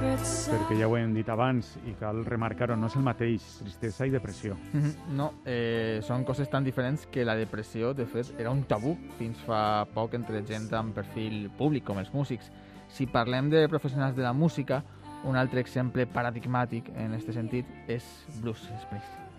Perquè 0.00 0.78
ja 0.78 0.86
ho 0.88 0.94
hem 0.96 1.12
dit 1.12 1.28
abans 1.28 1.74
i 1.84 1.92
cal 2.00 2.22
remarcar-ho, 2.24 2.76
no 2.76 2.88
és 2.88 2.96
el 2.96 3.04
mateix 3.04 3.44
tristesa 3.60 4.06
i 4.08 4.12
depressió. 4.14 4.56
Mhm, 4.72 5.16
No, 5.16 5.32
eh, 5.44 6.00
són 6.02 6.24
coses 6.24 6.48
tan 6.48 6.64
diferents 6.64 7.06
que 7.12 7.24
la 7.24 7.36
depressió, 7.36 7.92
de 7.94 8.06
fet, 8.06 8.32
era 8.40 8.50
un 8.50 8.62
tabú 8.64 8.96
fins 9.18 9.36
fa 9.44 9.84
poc 9.92 10.14
entre 10.14 10.42
gent 10.46 10.72
amb 10.72 10.94
perfil 10.94 11.50
públic, 11.58 11.84
com 11.84 11.98
els 11.98 12.12
músics. 12.14 12.50
Si 12.88 13.06
parlem 13.06 13.50
de 13.50 13.68
professionals 13.68 14.16
de 14.16 14.22
la 14.22 14.32
música, 14.32 14.82
un 15.24 15.36
altre 15.36 15.60
exemple 15.60 16.06
paradigmàtic 16.06 16.88
en 16.96 17.12
aquest 17.12 17.34
sentit 17.34 17.66
és 17.86 18.04
Bruce 18.40 18.64
Springsteen. 18.80 19.29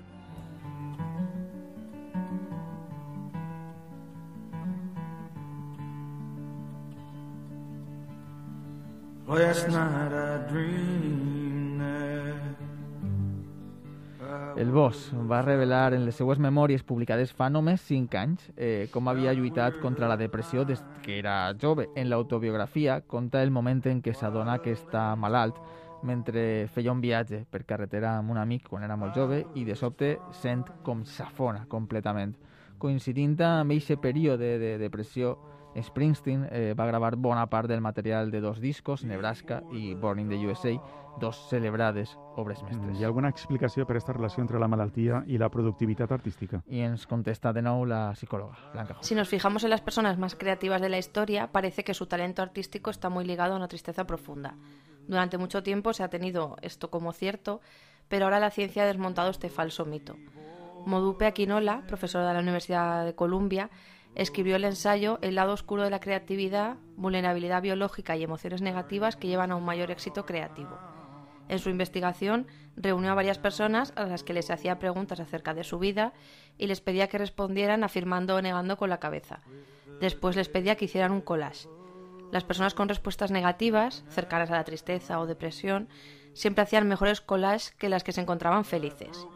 El 14.59 14.71
Boss 14.75 15.13
va 15.29 15.41
revelar 15.41 15.93
en 15.95 16.03
les 16.03 16.17
seues 16.19 16.39
memòries 16.43 16.83
publicades 16.83 17.31
fa 17.31 17.47
només 17.47 17.79
5 17.87 18.17
anys 18.19 18.49
eh, 18.57 18.89
com 18.91 19.07
havia 19.07 19.31
lluitat 19.31 19.77
contra 19.79 20.09
la 20.11 20.17
depressió 20.19 20.65
des 20.67 20.83
que 21.05 21.15
era 21.21 21.55
jove. 21.61 21.87
En 21.95 22.09
l'autobiografia 22.11 22.99
conta 23.07 23.39
el 23.41 23.55
moment 23.55 23.79
en 23.87 24.01
què 24.03 24.11
s'adona 24.11 24.57
que 24.59 24.75
està 24.75 25.15
malalt 25.15 25.63
mentre 26.03 26.67
feia 26.75 26.91
un 26.91 26.99
viatge 26.99 27.45
per 27.47 27.63
carretera 27.63 28.17
amb 28.17 28.35
un 28.35 28.41
amic 28.41 28.67
quan 28.67 28.83
era 28.83 28.99
molt 28.99 29.15
jove 29.15 29.45
i 29.55 29.63
de 29.63 29.79
sobte 29.79 30.17
sent 30.43 30.67
com 30.83 31.05
s'afona 31.07 31.63
completament. 31.71 32.35
Coincidint 32.83 33.39
amb 33.47 33.71
aquest 33.79 33.95
període 34.03 34.57
de 34.59 34.75
depressió, 34.81 35.37
Springsteen 35.79 36.47
eh, 36.51 36.73
va 36.77 36.85
gravar 36.85 37.15
bona 37.15 37.45
part 37.49 37.69
del 37.69 37.81
material 37.81 38.31
de 38.31 38.41
dos 38.41 38.59
discos, 38.59 39.05
Nebraska 39.05 39.61
i 39.71 39.93
Born 39.93 40.19
in 40.19 40.29
the 40.29 40.47
USA, 40.47 40.73
dos 41.19 41.37
celebrades 41.49 42.17
obres 42.35 42.61
mestres. 42.63 42.99
Hi 42.99 43.03
ha 43.03 43.07
alguna 43.07 43.29
explicació 43.29 43.85
per 43.85 43.95
aquesta 43.95 44.13
relació 44.13 44.43
entre 44.43 44.59
la 44.59 44.67
malaltia 44.71 45.23
i 45.27 45.39
la 45.39 45.49
productivitat 45.49 46.11
artística? 46.11 46.61
Y 46.67 46.81
ens 46.81 47.07
contesta 47.07 47.53
de 47.53 47.61
nuevo 47.61 47.85
la 47.85 48.15
psicóloga, 48.15 48.57
Blanca. 48.73 48.97
Si 49.01 49.15
nos 49.15 49.29
fijamos 49.29 49.63
en 49.63 49.69
las 49.69 49.81
personas 49.81 50.17
más 50.17 50.35
creativas 50.35 50.81
de 50.81 50.89
la 50.89 50.97
historia, 50.97 51.51
parece 51.51 51.83
que 51.83 51.93
su 51.93 52.05
talento 52.05 52.41
artístico 52.41 52.89
está 52.89 53.09
muy 53.09 53.25
ligado 53.25 53.53
a 53.53 53.57
una 53.57 53.67
tristeza 53.67 54.05
profunda. 54.05 54.55
Durante 55.07 55.37
mucho 55.37 55.63
tiempo 55.63 55.93
se 55.93 56.03
ha 56.03 56.09
tenido 56.09 56.57
esto 56.61 56.89
como 56.89 57.13
cierto, 57.13 57.61
pero 58.07 58.25
ahora 58.25 58.39
la 58.39 58.51
ciencia 58.51 58.83
ha 58.83 58.87
desmontado 58.87 59.29
este 59.29 59.49
falso 59.49 59.85
mito. 59.85 60.15
Modupe 60.85 61.25
Aquinola, 61.25 61.83
profesora 61.87 62.27
de 62.27 62.33
la 62.33 62.39
Universidad 62.39 63.05
de 63.05 63.13
Columbia, 63.15 63.69
escribió 64.15 64.55
el 64.55 64.65
ensayo 64.65 65.19
El 65.21 65.35
lado 65.35 65.53
oscuro 65.53 65.83
de 65.83 65.89
la 65.89 65.99
creatividad, 65.99 66.77
vulnerabilidad 66.95 67.61
biológica 67.61 68.15
y 68.15 68.23
emociones 68.23 68.61
negativas 68.61 69.15
que 69.15 69.27
llevan 69.27 69.51
a 69.51 69.55
un 69.55 69.65
mayor 69.65 69.91
éxito 69.91 70.25
creativo. 70.25 70.77
En 71.49 71.59
su 71.59 71.69
investigación 71.69 72.47
reunió 72.75 73.11
a 73.11 73.15
varias 73.15 73.37
personas 73.37 73.93
a 73.95 74.05
las 74.05 74.23
que 74.23 74.33
les 74.33 74.49
hacía 74.49 74.79
preguntas 74.79 75.19
acerca 75.19 75.53
de 75.53 75.63
su 75.63 75.79
vida 75.79 76.13
y 76.57 76.67
les 76.67 76.81
pedía 76.81 77.07
que 77.07 77.17
respondieran 77.17 77.83
afirmando 77.83 78.35
o 78.35 78.41
negando 78.41 78.77
con 78.77 78.89
la 78.89 78.99
cabeza. 78.99 79.41
Después 79.99 80.35
les 80.35 80.49
pedía 80.49 80.75
que 80.75 80.85
hicieran 80.85 81.11
un 81.11 81.21
collage. 81.21 81.67
Las 82.31 82.45
personas 82.45 82.73
con 82.73 82.87
respuestas 82.87 83.31
negativas, 83.31 84.05
cercanas 84.07 84.49
a 84.49 84.55
la 84.55 84.63
tristeza 84.63 85.19
o 85.19 85.27
depresión, 85.27 85.89
siempre 86.33 86.63
hacían 86.63 86.87
mejores 86.87 87.19
collages 87.19 87.71
que 87.71 87.89
las 87.89 88.03
que 88.03 88.13
se 88.13 88.21
encontraban 88.21 88.63
felices. 88.63 89.27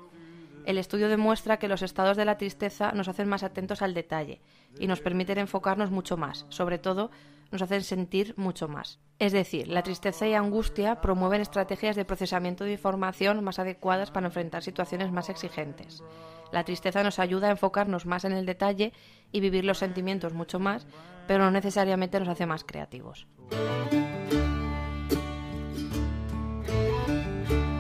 El 0.65 0.79
estudio 0.79 1.10
demuestra 1.10 1.57
que 1.57 1.67
los 1.67 1.84
estados 1.84 2.17
de 2.17 2.25
la 2.25 2.38
tristeza 2.38 2.91
nos 2.91 3.07
hacen 3.07 3.29
más 3.29 3.43
atentos 3.43 3.84
al 3.84 3.93
detalle 3.93 4.41
y 4.79 4.88
nos 4.88 5.00
permiten 5.00 5.38
enfocarnos 5.38 5.91
mucho 5.91 6.17
más, 6.17 6.45
sobre 6.50 6.79
todo 6.79 7.12
nos 7.51 7.62
hacen 7.62 7.84
sentir 7.84 8.34
mucho 8.36 8.67
más. 8.67 9.00
Es 9.19 9.31
decir, 9.31 9.67
la 9.67 9.84
tristeza 9.84 10.27
y 10.27 10.34
angustia 10.34 11.01
promueven 11.01 11.41
estrategias 11.41 11.95
de 11.95 12.03
procesamiento 12.03 12.63
de 12.63 12.74
información 12.74 13.43
más 13.43 13.60
adecuadas 13.60 14.10
para 14.10 14.25
enfrentar 14.25 14.63
situaciones 14.63 15.12
más 15.12 15.29
exigentes. 15.29 16.03
La 16.51 16.63
tristeza 16.63 17.03
nos 17.03 17.19
ayuda 17.19 17.48
a 17.48 17.51
enfocarnos 17.51 18.07
más 18.07 18.25
en 18.25 18.31
el 18.31 18.48
detalle 18.48 18.91
y 19.31 19.41
vivir 19.41 19.65
los 19.65 19.77
sentimientos 19.77 20.34
mucho 20.34 20.60
más, 20.60 20.88
pero 21.27 21.43
no 21.43 21.51
necesariamente 21.51 22.19
nos 22.19 22.29
hace 22.29 22.45
más 22.48 22.63
creativos. 22.63 23.27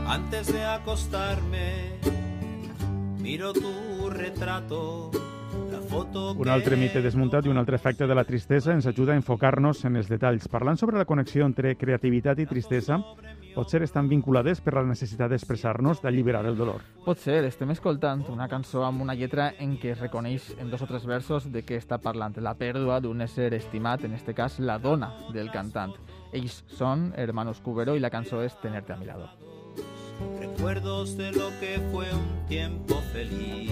Antes 0.07 0.53
de 0.53 0.63
acostarme, 0.63 1.99
miro 3.25 3.51
tu 3.53 4.07
retrato, 4.07 5.09
la 5.71 5.79
foto 5.79 6.35
Un 6.37 6.47
altre 6.47 6.75
mite 6.77 7.01
desmuntat 7.01 7.47
i 7.47 7.49
un 7.49 7.57
altre 7.57 7.79
efecte 7.79 8.05
de 8.05 8.13
la 8.13 8.23
tristesa 8.23 8.75
ens 8.75 8.85
ajuda 8.85 9.15
a 9.15 9.17
enfocar-nos 9.17 9.81
en 9.89 9.97
els 9.97 10.11
detalls. 10.11 10.45
Parlant 10.45 10.77
sobre 10.77 10.99
la 11.01 11.07
connexió 11.09 11.47
entre 11.49 11.73
creativitat 11.73 12.43
i 12.43 12.45
tristesa, 12.45 12.99
potser 13.55 13.81
estan 13.81 14.11
vinculades 14.11 14.61
per 14.61 14.75
la 14.77 14.83
necessitat 14.85 15.33
d'expressar-nos, 15.33 16.03
d'alliberar 16.03 16.43
el 16.45 16.59
dolor. 16.59 16.85
Pot 17.07 17.17
ser, 17.23 17.39
estem 17.49 17.73
escoltant 17.73 18.21
una 18.29 18.45
cançó 18.51 18.85
amb 18.85 19.01
una 19.01 19.17
lletra 19.17 19.55
en 19.57 19.73
què 19.81 19.95
es 19.95 20.05
reconeix 20.05 20.51
en 20.59 20.69
dos 20.69 20.85
o 20.85 20.91
tres 20.91 21.09
versos 21.09 21.49
de 21.49 21.65
què 21.65 21.81
està 21.81 21.97
parlant, 21.97 22.37
la 22.37 22.53
pèrdua 22.61 23.01
d'un 23.01 23.25
ésser 23.25 23.55
estimat, 23.57 24.05
en 24.05 24.13
este 24.13 24.37
cas 24.37 24.59
la 24.59 24.77
dona 24.77 25.15
del 25.33 25.49
cantant. 25.49 25.97
Ells 26.29 26.61
són 26.77 27.09
hermanos 27.17 27.65
Cubero 27.65 27.97
i 27.97 28.05
la 28.05 28.13
cançó 28.13 28.45
és 28.45 28.53
Tenerte 28.61 28.93
a 28.93 29.01
mi 29.01 29.09
lado. 29.09 29.54
Recuerdos 30.65 31.15
de 31.15 31.31
lo 31.31 31.51
que 31.59 31.79
fue 31.91 32.11
un 32.11 32.47
tiempo 32.47 32.95
feliz. 33.13 33.69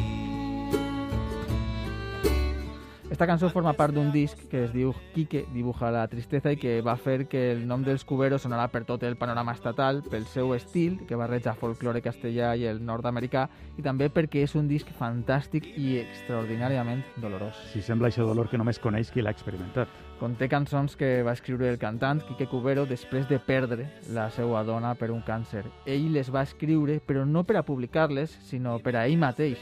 Esta 3.10 3.26
cançó 3.26 3.50
forma 3.50 3.74
part 3.74 3.94
d'un 3.94 4.12
disc 4.12 4.38
que 4.50 4.64
es 4.66 4.72
diu 4.74 4.94
Quique 5.14 5.44
dibuja 5.54 5.90
la 5.94 6.08
tristesa 6.10 6.54
i 6.54 6.58
que 6.58 6.82
va 6.86 6.96
fer 6.98 7.28
que 7.30 7.44
el 7.52 7.66
nom 7.70 7.82
dels 7.86 8.06
Cuberos 8.06 8.46
sonarà 8.46 8.68
per 8.70 8.84
tot 8.86 9.06
el 9.06 9.18
panorama 9.18 9.54
estatal 9.58 10.04
pel 10.06 10.26
seu 10.30 10.54
estil, 10.54 11.00
que 11.10 11.18
barreja 11.18 11.58
folklore 11.58 12.02
castellà 12.06 12.56
i 12.58 12.66
el 12.70 12.86
nord-americà, 12.86 13.48
i 13.78 13.86
també 13.86 14.10
perquè 14.14 14.46
és 14.46 14.54
un 14.58 14.70
disc 14.70 14.90
fantàstic 14.98 15.74
i 15.74 16.00
extraordinàriament 16.02 17.06
dolorós. 17.18 17.58
Si 17.74 17.82
sembla 17.82 18.14
això 18.14 18.26
dolor 18.26 18.50
que 18.50 18.58
només 18.62 18.82
coneix 18.82 19.14
qui 19.14 19.22
l'ha 19.22 19.34
experimentat. 19.34 19.90
Conté 20.20 20.48
cançons 20.48 20.94
que 20.96 21.24
va 21.26 21.34
escriure 21.36 21.68
el 21.68 21.78
cantant 21.82 22.22
Quique 22.24 22.46
Cubero 22.48 22.86
després 22.88 23.26
de 23.28 23.40
perdre 23.44 23.90
la 24.16 24.30
seva 24.32 24.62
dona 24.64 24.94
per 24.96 25.10
un 25.12 25.20
càncer. 25.26 25.66
Ell 25.90 26.12
les 26.14 26.30
va 26.32 26.46
escriure, 26.48 27.00
però 27.04 27.26
no 27.28 27.44
per 27.44 27.58
a 27.60 27.64
publicar-les, 27.68 28.32
sinó 28.48 28.78
per 28.80 28.96
a 28.96 29.06
ell 29.08 29.18
mateix. 29.20 29.60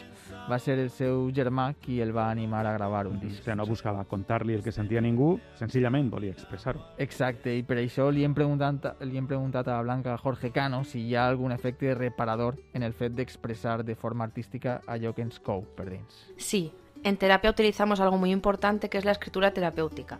Va 0.51 0.59
ser 0.59 0.77
el 0.79 0.91
seu 0.93 1.29
germà 1.33 1.71
qui 1.81 1.99
el 2.03 2.11
va 2.13 2.27
animar 2.29 2.65
a 2.67 2.73
gravar 2.75 3.07
un 3.07 3.17
O 3.17 3.21
disc. 3.21 3.41
sigui, 3.43 3.55
no 3.57 3.65
buscava 3.65 4.03
contar-li 4.05 4.53
el 4.53 4.61
que 4.61 4.71
sentia 4.71 5.01
ningú, 5.01 5.39
senzillament 5.57 6.11
volia 6.11 6.35
expressar-ho. 6.35 6.83
Exacte, 6.97 7.55
i 7.55 7.63
per 7.63 7.79
això 7.81 8.11
li 8.11 8.23
hem, 8.23 8.35
preguntat, 8.37 9.01
li 9.01 9.17
hem 9.17 9.27
preguntat 9.27 9.67
a 9.67 9.81
Blanca 9.81 10.17
Jorge 10.17 10.51
Cano 10.51 10.83
si 10.83 11.07
hi 11.07 11.15
ha 11.15 11.25
algun 11.27 11.51
efecte 11.51 11.95
reparador 11.95 12.59
en 12.73 12.83
el 12.83 12.93
fet 12.93 13.15
d'expressar 13.17 13.83
de 13.83 13.95
forma 13.95 14.25
artística 14.25 14.81
allò 14.85 15.15
que 15.15 15.25
ens 15.25 15.39
cou 15.39 15.65
per 15.75 15.89
dins. 15.89 16.21
Sí, 16.37 16.71
en 17.03 17.17
terapia 17.17 17.49
utilizamos 17.49 17.99
algo 17.99 18.17
muy 18.17 18.31
importante 18.31 18.89
que 18.89 18.97
es 18.97 19.05
la 19.05 19.11
escritura 19.11 19.51
terapéutica, 19.51 20.19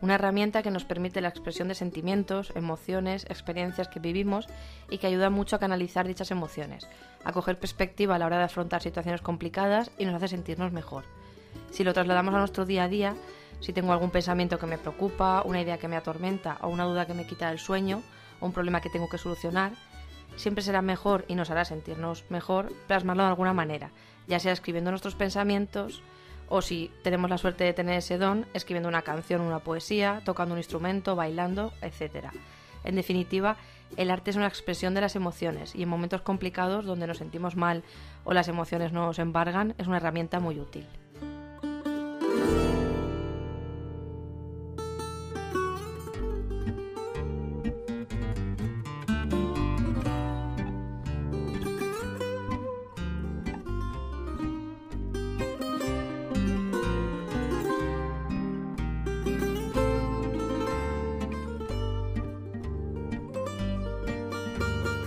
una 0.00 0.14
herramienta 0.14 0.62
que 0.62 0.70
nos 0.70 0.84
permite 0.84 1.20
la 1.20 1.28
expresión 1.28 1.68
de 1.68 1.74
sentimientos, 1.74 2.52
emociones, 2.56 3.24
experiencias 3.28 3.88
que 3.88 4.00
vivimos 4.00 4.46
y 4.90 4.98
que 4.98 5.06
ayuda 5.06 5.30
mucho 5.30 5.56
a 5.56 5.58
canalizar 5.58 6.06
dichas 6.08 6.30
emociones, 6.30 6.88
a 7.24 7.32
coger 7.32 7.58
perspectiva 7.58 8.16
a 8.16 8.18
la 8.18 8.26
hora 8.26 8.38
de 8.38 8.44
afrontar 8.44 8.82
situaciones 8.82 9.20
complicadas 9.20 9.90
y 9.98 10.04
nos 10.04 10.14
hace 10.14 10.28
sentirnos 10.28 10.72
mejor. 10.72 11.04
Si 11.70 11.84
lo 11.84 11.92
trasladamos 11.92 12.34
a 12.34 12.38
nuestro 12.38 12.64
día 12.64 12.84
a 12.84 12.88
día, 12.88 13.14
si 13.60 13.72
tengo 13.72 13.92
algún 13.92 14.10
pensamiento 14.10 14.58
que 14.58 14.66
me 14.66 14.78
preocupa, 14.78 15.42
una 15.44 15.60
idea 15.60 15.78
que 15.78 15.88
me 15.88 15.96
atormenta 15.96 16.58
o 16.62 16.68
una 16.68 16.84
duda 16.84 17.06
que 17.06 17.14
me 17.14 17.26
quita 17.26 17.52
el 17.52 17.58
sueño 17.58 18.02
o 18.40 18.46
un 18.46 18.52
problema 18.52 18.80
que 18.80 18.90
tengo 18.90 19.08
que 19.08 19.18
solucionar, 19.18 19.72
siempre 20.34 20.64
será 20.64 20.82
mejor 20.82 21.24
y 21.28 21.34
nos 21.34 21.50
hará 21.50 21.64
sentirnos 21.64 22.24
mejor 22.28 22.72
plasmarlo 22.88 23.22
de 23.22 23.28
alguna 23.28 23.52
manera, 23.52 23.90
ya 24.26 24.40
sea 24.40 24.52
escribiendo 24.52 24.90
nuestros 24.90 25.14
pensamientos 25.14 26.02
o 26.54 26.60
si 26.60 26.90
tenemos 27.02 27.30
la 27.30 27.38
suerte 27.38 27.64
de 27.64 27.72
tener 27.72 27.96
ese 27.96 28.18
don, 28.18 28.44
escribiendo 28.52 28.86
una 28.86 29.00
canción, 29.00 29.40
una 29.40 29.60
poesía, 29.60 30.20
tocando 30.22 30.52
un 30.52 30.58
instrumento, 30.58 31.16
bailando, 31.16 31.72
etc. 31.80 32.26
En 32.84 32.94
definitiva, 32.94 33.56
el 33.96 34.10
arte 34.10 34.32
es 34.32 34.36
una 34.36 34.48
expresión 34.48 34.92
de 34.92 35.00
las 35.00 35.16
emociones 35.16 35.74
y 35.74 35.82
en 35.82 35.88
momentos 35.88 36.20
complicados 36.20 36.84
donde 36.84 37.06
nos 37.06 37.16
sentimos 37.16 37.56
mal 37.56 37.84
o 38.24 38.34
las 38.34 38.48
emociones 38.48 38.92
nos 38.92 39.18
embargan, 39.18 39.74
es 39.78 39.86
una 39.86 39.96
herramienta 39.96 40.40
muy 40.40 40.60
útil. 40.60 40.86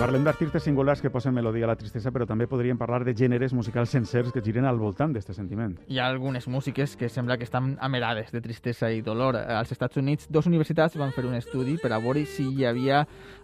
Parlem 0.05 0.21
d'artistes 0.21 0.61
singulars 0.61 0.99
que 1.01 1.09
posen 1.09 1.33
melodia 1.33 1.65
a 1.65 1.71
la 1.71 1.75
tristesa, 1.79 2.11
però 2.13 2.27
també 2.29 2.45
podríem 2.45 2.77
parlar 2.77 2.99
de 3.01 3.15
gèneres 3.17 3.55
musicals 3.57 3.89
sencers 3.89 4.27
que 4.29 4.43
giren 4.45 4.67
al 4.69 4.77
voltant 4.77 5.15
d'aquest 5.15 5.33
sentiment. 5.33 5.71
Hi 5.89 5.97
ha 5.97 6.05
algunes 6.05 6.45
músiques 6.45 6.93
que 6.93 7.09
sembla 7.09 7.39
que 7.41 7.47
estan 7.47 7.71
amerades 7.81 8.29
de 8.29 8.43
tristesa 8.43 8.91
i 8.93 9.01
dolor. 9.01 9.33
Als 9.35 9.71
Estats 9.73 9.97
Units, 9.97 10.27
dos 10.29 10.45
universitats 10.45 10.93
van 11.01 11.09
fer 11.15 11.25
un 11.25 11.33
estudi 11.33 11.79
per 11.81 11.89
a 11.89 11.97
veure 12.03 12.21
si 12.29 12.45
hi 12.51 12.67
havia 12.69 12.99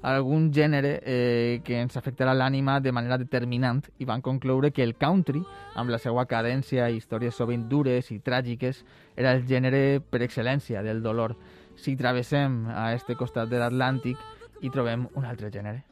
algun 0.06 0.52
gènere 0.54 1.00
eh, 1.02 1.62
que 1.66 1.82
ens 1.82 1.98
afectarà 1.98 2.38
l'ànima 2.38 2.78
de 2.80 2.94
manera 2.94 3.18
determinant 3.18 3.82
i 3.98 4.06
van 4.06 4.22
concloure 4.22 4.70
que 4.70 4.86
el 4.86 4.94
country, 5.02 5.42
amb 5.74 5.90
la 5.90 5.98
seva 5.98 6.28
cadència 6.30 6.92
i 6.92 7.02
històries 7.02 7.42
sovint 7.42 7.66
dures 7.74 8.14
i 8.14 8.20
tràgiques, 8.22 8.84
era 9.18 9.34
el 9.34 9.48
gènere 9.50 9.98
per 9.98 10.22
excel·lència 10.22 10.86
del 10.86 11.02
dolor. 11.02 11.34
Si 11.74 11.98
travessem 11.98 12.68
a 12.70 12.92
este 12.94 13.18
costat 13.18 13.50
de 13.50 13.58
l'Atlàntic, 13.58 14.22
hi 14.62 14.70
trobem 14.70 15.10
un 15.18 15.26
altre 15.26 15.50
gènere. 15.50 15.88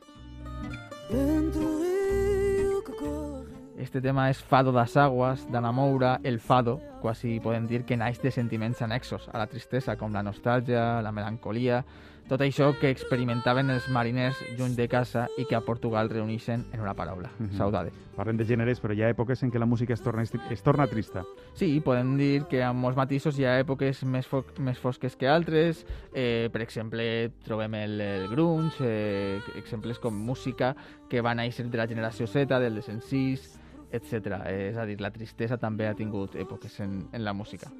Este 3.79 4.01
tema 4.01 4.27
és 4.29 4.37
Fado 4.37 4.69
das 4.71 4.93
Aguas, 4.95 5.47
d'Anna 5.49 5.71
Moura, 5.73 6.19
el 6.21 6.37
Fado, 6.39 6.75
quasi 7.01 7.39
podem 7.41 7.65
dir 7.65 7.81
que 7.81 7.97
naix 7.97 8.19
de 8.21 8.29
sentiments 8.29 8.83
annexos 8.85 9.25
a 9.33 9.39
la 9.41 9.47
tristesa, 9.49 9.95
com 9.97 10.13
la 10.13 10.21
nostàlgia, 10.21 11.01
la 11.01 11.09
melancolia, 11.09 11.81
tot 12.29 12.41
això 12.45 12.69
que 12.79 12.91
experimentaven 12.93 13.71
els 13.73 13.87
mariners 13.89 14.37
lluny 14.57 14.75
de 14.77 14.85
casa 14.87 15.25
i 15.41 15.45
que 15.49 15.55
a 15.57 15.61
Portugal 15.65 16.09
reuneixen 16.11 16.63
en 16.71 16.79
una 16.79 16.93
paraula, 16.93 17.31
Mhm. 17.39 17.57
saudade. 17.57 17.91
Parlem 18.15 18.37
de 18.37 18.45
gèneres, 18.45 18.79
però 18.81 18.93
hi 18.95 19.01
ha 19.01 19.09
èpoques 19.09 19.41
en 19.43 19.51
què 19.51 19.57
la 19.59 19.65
música 19.65 19.93
es 19.93 20.01
torna, 20.01 20.21
es 20.21 20.61
torna 20.63 20.85
trista. 20.87 21.23
Sí, 21.53 21.79
podem 21.81 22.17
dir 22.17 22.43
que 22.47 22.61
amb 22.63 22.79
molts 22.79 22.97
matisos 22.97 23.37
hi 23.39 23.45
ha 23.45 23.59
èpoques 23.59 24.03
més, 24.05 24.27
fo 24.27 24.43
més 24.59 24.77
fosques 24.77 25.15
que 25.15 25.27
altres. 25.27 25.85
Eh, 26.13 26.49
per 26.53 26.61
exemple, 26.61 27.31
trobem 27.43 27.73
el, 27.75 27.99
el 28.01 28.27
grunge, 28.29 28.83
eh, 28.85 29.39
exemples 29.55 29.97
com 29.99 30.13
música 30.13 30.75
que 31.09 31.21
va 31.21 31.33
néixer 31.33 31.69
de 31.69 31.77
la 31.77 31.87
generació 31.87 32.27
Z, 32.27 32.59
del 32.59 32.75
desencís, 32.75 33.57
etc. 33.91 34.43
Eh, 34.45 34.69
és 34.69 34.77
a 34.77 34.85
dir, 34.85 34.99
la 35.01 35.09
tristesa 35.11 35.57
també 35.57 35.87
ha 35.87 35.95
tingut 35.95 36.35
èpoques 36.35 36.79
en, 36.81 37.07
en 37.11 37.23
la 37.23 37.33
música. 37.33 37.71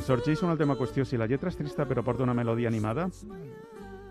Sorgeix 0.00 0.42
una 0.42 0.52
última 0.56 0.76
qüestió. 0.76 1.04
Si 1.04 1.18
la 1.20 1.28
lletra 1.30 1.50
és 1.52 1.58
trista 1.58 1.86
però 1.88 2.04
porta 2.06 2.24
una 2.26 2.34
melodia 2.34 2.68
animada, 2.68 3.08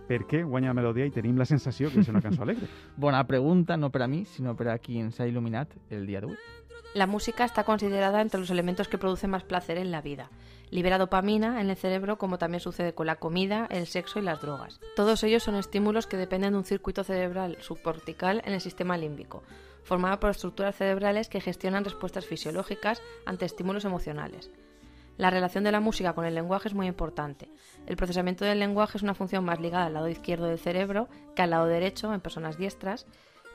per 0.09 0.23
què 0.25 0.41
guanya 0.43 0.73
melodia 0.73 1.05
i 1.05 1.13
tenim 1.13 1.37
la 1.37 1.45
sensació 1.45 1.91
que 1.93 2.01
és 2.01 2.09
una 2.09 2.21
cançó 2.21 2.41
alegre? 2.45 2.67
Bona 2.97 3.21
pregunta, 3.27 3.77
no 3.77 3.91
per 3.93 4.03
a 4.03 4.07
mi, 4.09 4.23
sinó 4.25 4.55
per 4.57 4.71
a 4.73 4.79
qui 4.81 4.97
ens 5.01 5.19
ha 5.19 5.27
il·luminat 5.29 5.75
el 5.93 6.07
dia 6.09 6.23
d'avui. 6.23 6.37
La 6.95 7.05
música 7.05 7.45
está 7.45 7.63
considerada 7.63 8.19
entre 8.21 8.39
los 8.39 8.49
elementos 8.49 8.87
que 8.87 8.97
producen 8.97 9.29
más 9.29 9.43
placer 9.43 9.77
en 9.77 9.91
la 9.91 10.01
vida. 10.01 10.31
Libera 10.71 10.97
dopamina 10.97 11.61
en 11.61 11.69
el 11.69 11.75
cerebro 11.75 12.17
como 12.17 12.39
también 12.39 12.61
sucede 12.61 12.95
con 12.95 13.05
la 13.05 13.17
comida, 13.17 13.67
el 13.69 13.85
sexo 13.85 14.17
y 14.17 14.23
las 14.23 14.41
drogas. 14.41 14.79
Todos 14.95 15.23
ellos 15.23 15.43
son 15.43 15.55
estímulos 15.55 16.07
que 16.07 16.17
dependen 16.17 16.53
de 16.53 16.57
un 16.57 16.65
circuito 16.65 17.03
cerebral 17.03 17.57
subcortical 17.59 18.41
en 18.45 18.53
el 18.53 18.61
sistema 18.61 18.97
límbico, 18.97 19.43
formado 19.83 20.19
por 20.19 20.31
estructuras 20.31 20.75
cerebrales 20.75 21.29
que 21.29 21.41
gestionan 21.41 21.85
respuestas 21.85 22.25
fisiológicas 22.25 23.03
ante 23.25 23.45
estímulos 23.45 23.85
emocionales. 23.85 24.49
La 25.19 25.29
relación 25.29 25.65
de 25.65 25.73
la 25.73 25.81
música 25.81 26.13
con 26.13 26.23
el 26.23 26.33
lenguaje 26.33 26.69
es 26.69 26.73
muy 26.73 26.87
importante. 26.87 27.49
El 27.85 27.97
procesamiento 27.97 28.45
del 28.45 28.57
lenguaje 28.57 28.97
es 28.97 29.03
una 29.03 29.13
función 29.13 29.43
más 29.43 29.59
ligada 29.59 29.87
al 29.87 29.93
lado 29.93 30.07
izquierdo 30.07 30.45
del 30.45 30.59
cerebro 30.59 31.09
que 31.35 31.41
al 31.41 31.49
lado 31.49 31.65
derecho 31.65 32.13
en 32.13 32.21
personas 32.21 32.57
diestras, 32.57 33.05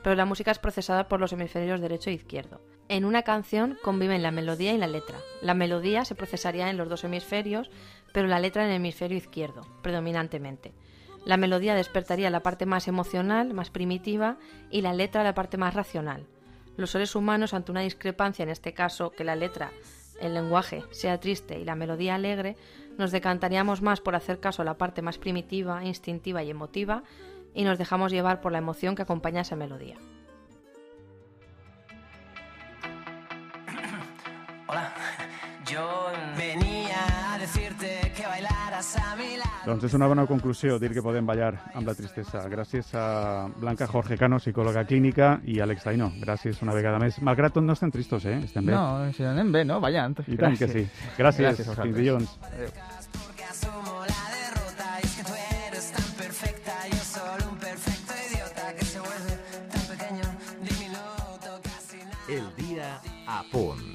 pero 0.03 0.15
la 0.15 0.25
música 0.25 0.51
es 0.51 0.59
procesada 0.59 1.07
por 1.07 1.19
los 1.19 1.33
hemisferios 1.33 1.81
derecho 1.81 2.11
e 2.11 2.13
izquierdo. 2.13 2.61
En 2.87 3.03
una 3.03 3.23
canción 3.23 3.79
conviven 3.83 4.21
la 4.21 4.29
melodía 4.29 4.73
y 4.73 4.77
la 4.77 4.85
letra. 4.85 5.17
La 5.41 5.55
melodía 5.55 6.05
se 6.05 6.13
procesaría 6.13 6.69
en 6.69 6.77
los 6.77 6.87
dos 6.87 7.03
hemisferios, 7.03 7.71
pero 8.13 8.27
la 8.27 8.37
letra 8.37 8.63
en 8.63 8.69
el 8.69 8.75
hemisferio 8.75 9.17
izquierdo, 9.17 9.65
predominantemente. 9.81 10.71
La 11.25 11.35
melodía 11.35 11.73
despertaría 11.73 12.29
la 12.29 12.43
parte 12.43 12.67
más 12.67 12.87
emocional, 12.87 13.55
más 13.55 13.71
primitiva, 13.71 14.37
y 14.69 14.81
la 14.81 14.93
letra 14.93 15.23
la 15.23 15.33
parte 15.33 15.57
más 15.57 15.73
racional. 15.73 16.27
Los 16.77 16.91
seres 16.91 17.15
humanos, 17.15 17.55
ante 17.55 17.71
una 17.71 17.81
discrepancia, 17.81 18.43
en 18.43 18.49
este 18.49 18.75
caso 18.75 19.09
que 19.09 19.23
la 19.23 19.35
letra, 19.35 19.71
el 20.19 20.33
lenguaje, 20.33 20.83
sea 20.91 21.19
triste 21.19 21.59
y 21.59 21.65
la 21.65 21.75
melodía 21.75 22.15
alegre, 22.15 22.55
nos 22.97 23.11
decantaríamos 23.11 23.81
más 23.81 24.01
por 24.01 24.15
hacer 24.15 24.39
caso 24.39 24.61
a 24.61 24.65
la 24.65 24.77
parte 24.77 25.01
más 25.01 25.17
primitiva, 25.17 25.83
instintiva 25.83 26.43
y 26.43 26.49
emotiva, 26.49 27.03
y 27.53 27.63
nos 27.63 27.77
dejamos 27.77 28.11
llevar 28.11 28.41
por 28.41 28.51
la 28.51 28.57
emoción 28.57 28.95
que 28.95 29.01
acompaña 29.01 29.41
esa 29.41 29.55
melodía. 29.55 29.97
Hola, 34.67 34.93
yo 35.65 36.11
venía 36.37 37.33
a 37.33 37.37
decirte 37.37 38.04
Doncs 39.65 39.85
és 39.87 39.93
una 39.95 40.07
bona 40.11 40.25
conclusió 40.27 40.75
dir 40.81 40.89
que 40.91 41.03
podem 41.03 41.25
ballar 41.25 41.53
amb 41.73 41.87
la 41.87 41.93
tristesa. 41.95 42.41
Gràcies 42.51 42.91
a 42.97 43.47
Blanca 43.55 43.87
Jorge 43.87 44.17
Cano, 44.19 44.39
psicòloga 44.43 44.83
clínica, 44.89 45.39
i 45.47 45.61
Àlex 45.63 45.87
Taino. 45.87 46.11
Gràcies 46.19 46.59
una 46.65 46.75
vegada 46.75 46.99
més. 46.99 47.21
Malgrat 47.23 47.55
tot, 47.55 47.63
no 47.63 47.73
estem 47.77 47.93
tristos, 47.95 48.27
eh? 48.27 48.41
Estem 48.43 48.67
bé. 48.67 48.75
No, 48.75 49.13
si 49.15 49.23
anem 49.23 49.53
bé, 49.55 49.63
no? 49.63 49.79
Ballant. 49.79 50.19
I 50.27 50.35
tant 50.41 50.59
que 50.59 50.67
sí. 50.67 50.83
Gràcies. 51.15 51.63
Gràcies. 51.63 51.71
Fins 51.79 51.95
dilluns. 51.95 52.35
Adéu. 52.51 52.69
El 62.27 62.47
dia 62.57 62.99
a 63.29 63.43
punt. 63.51 63.94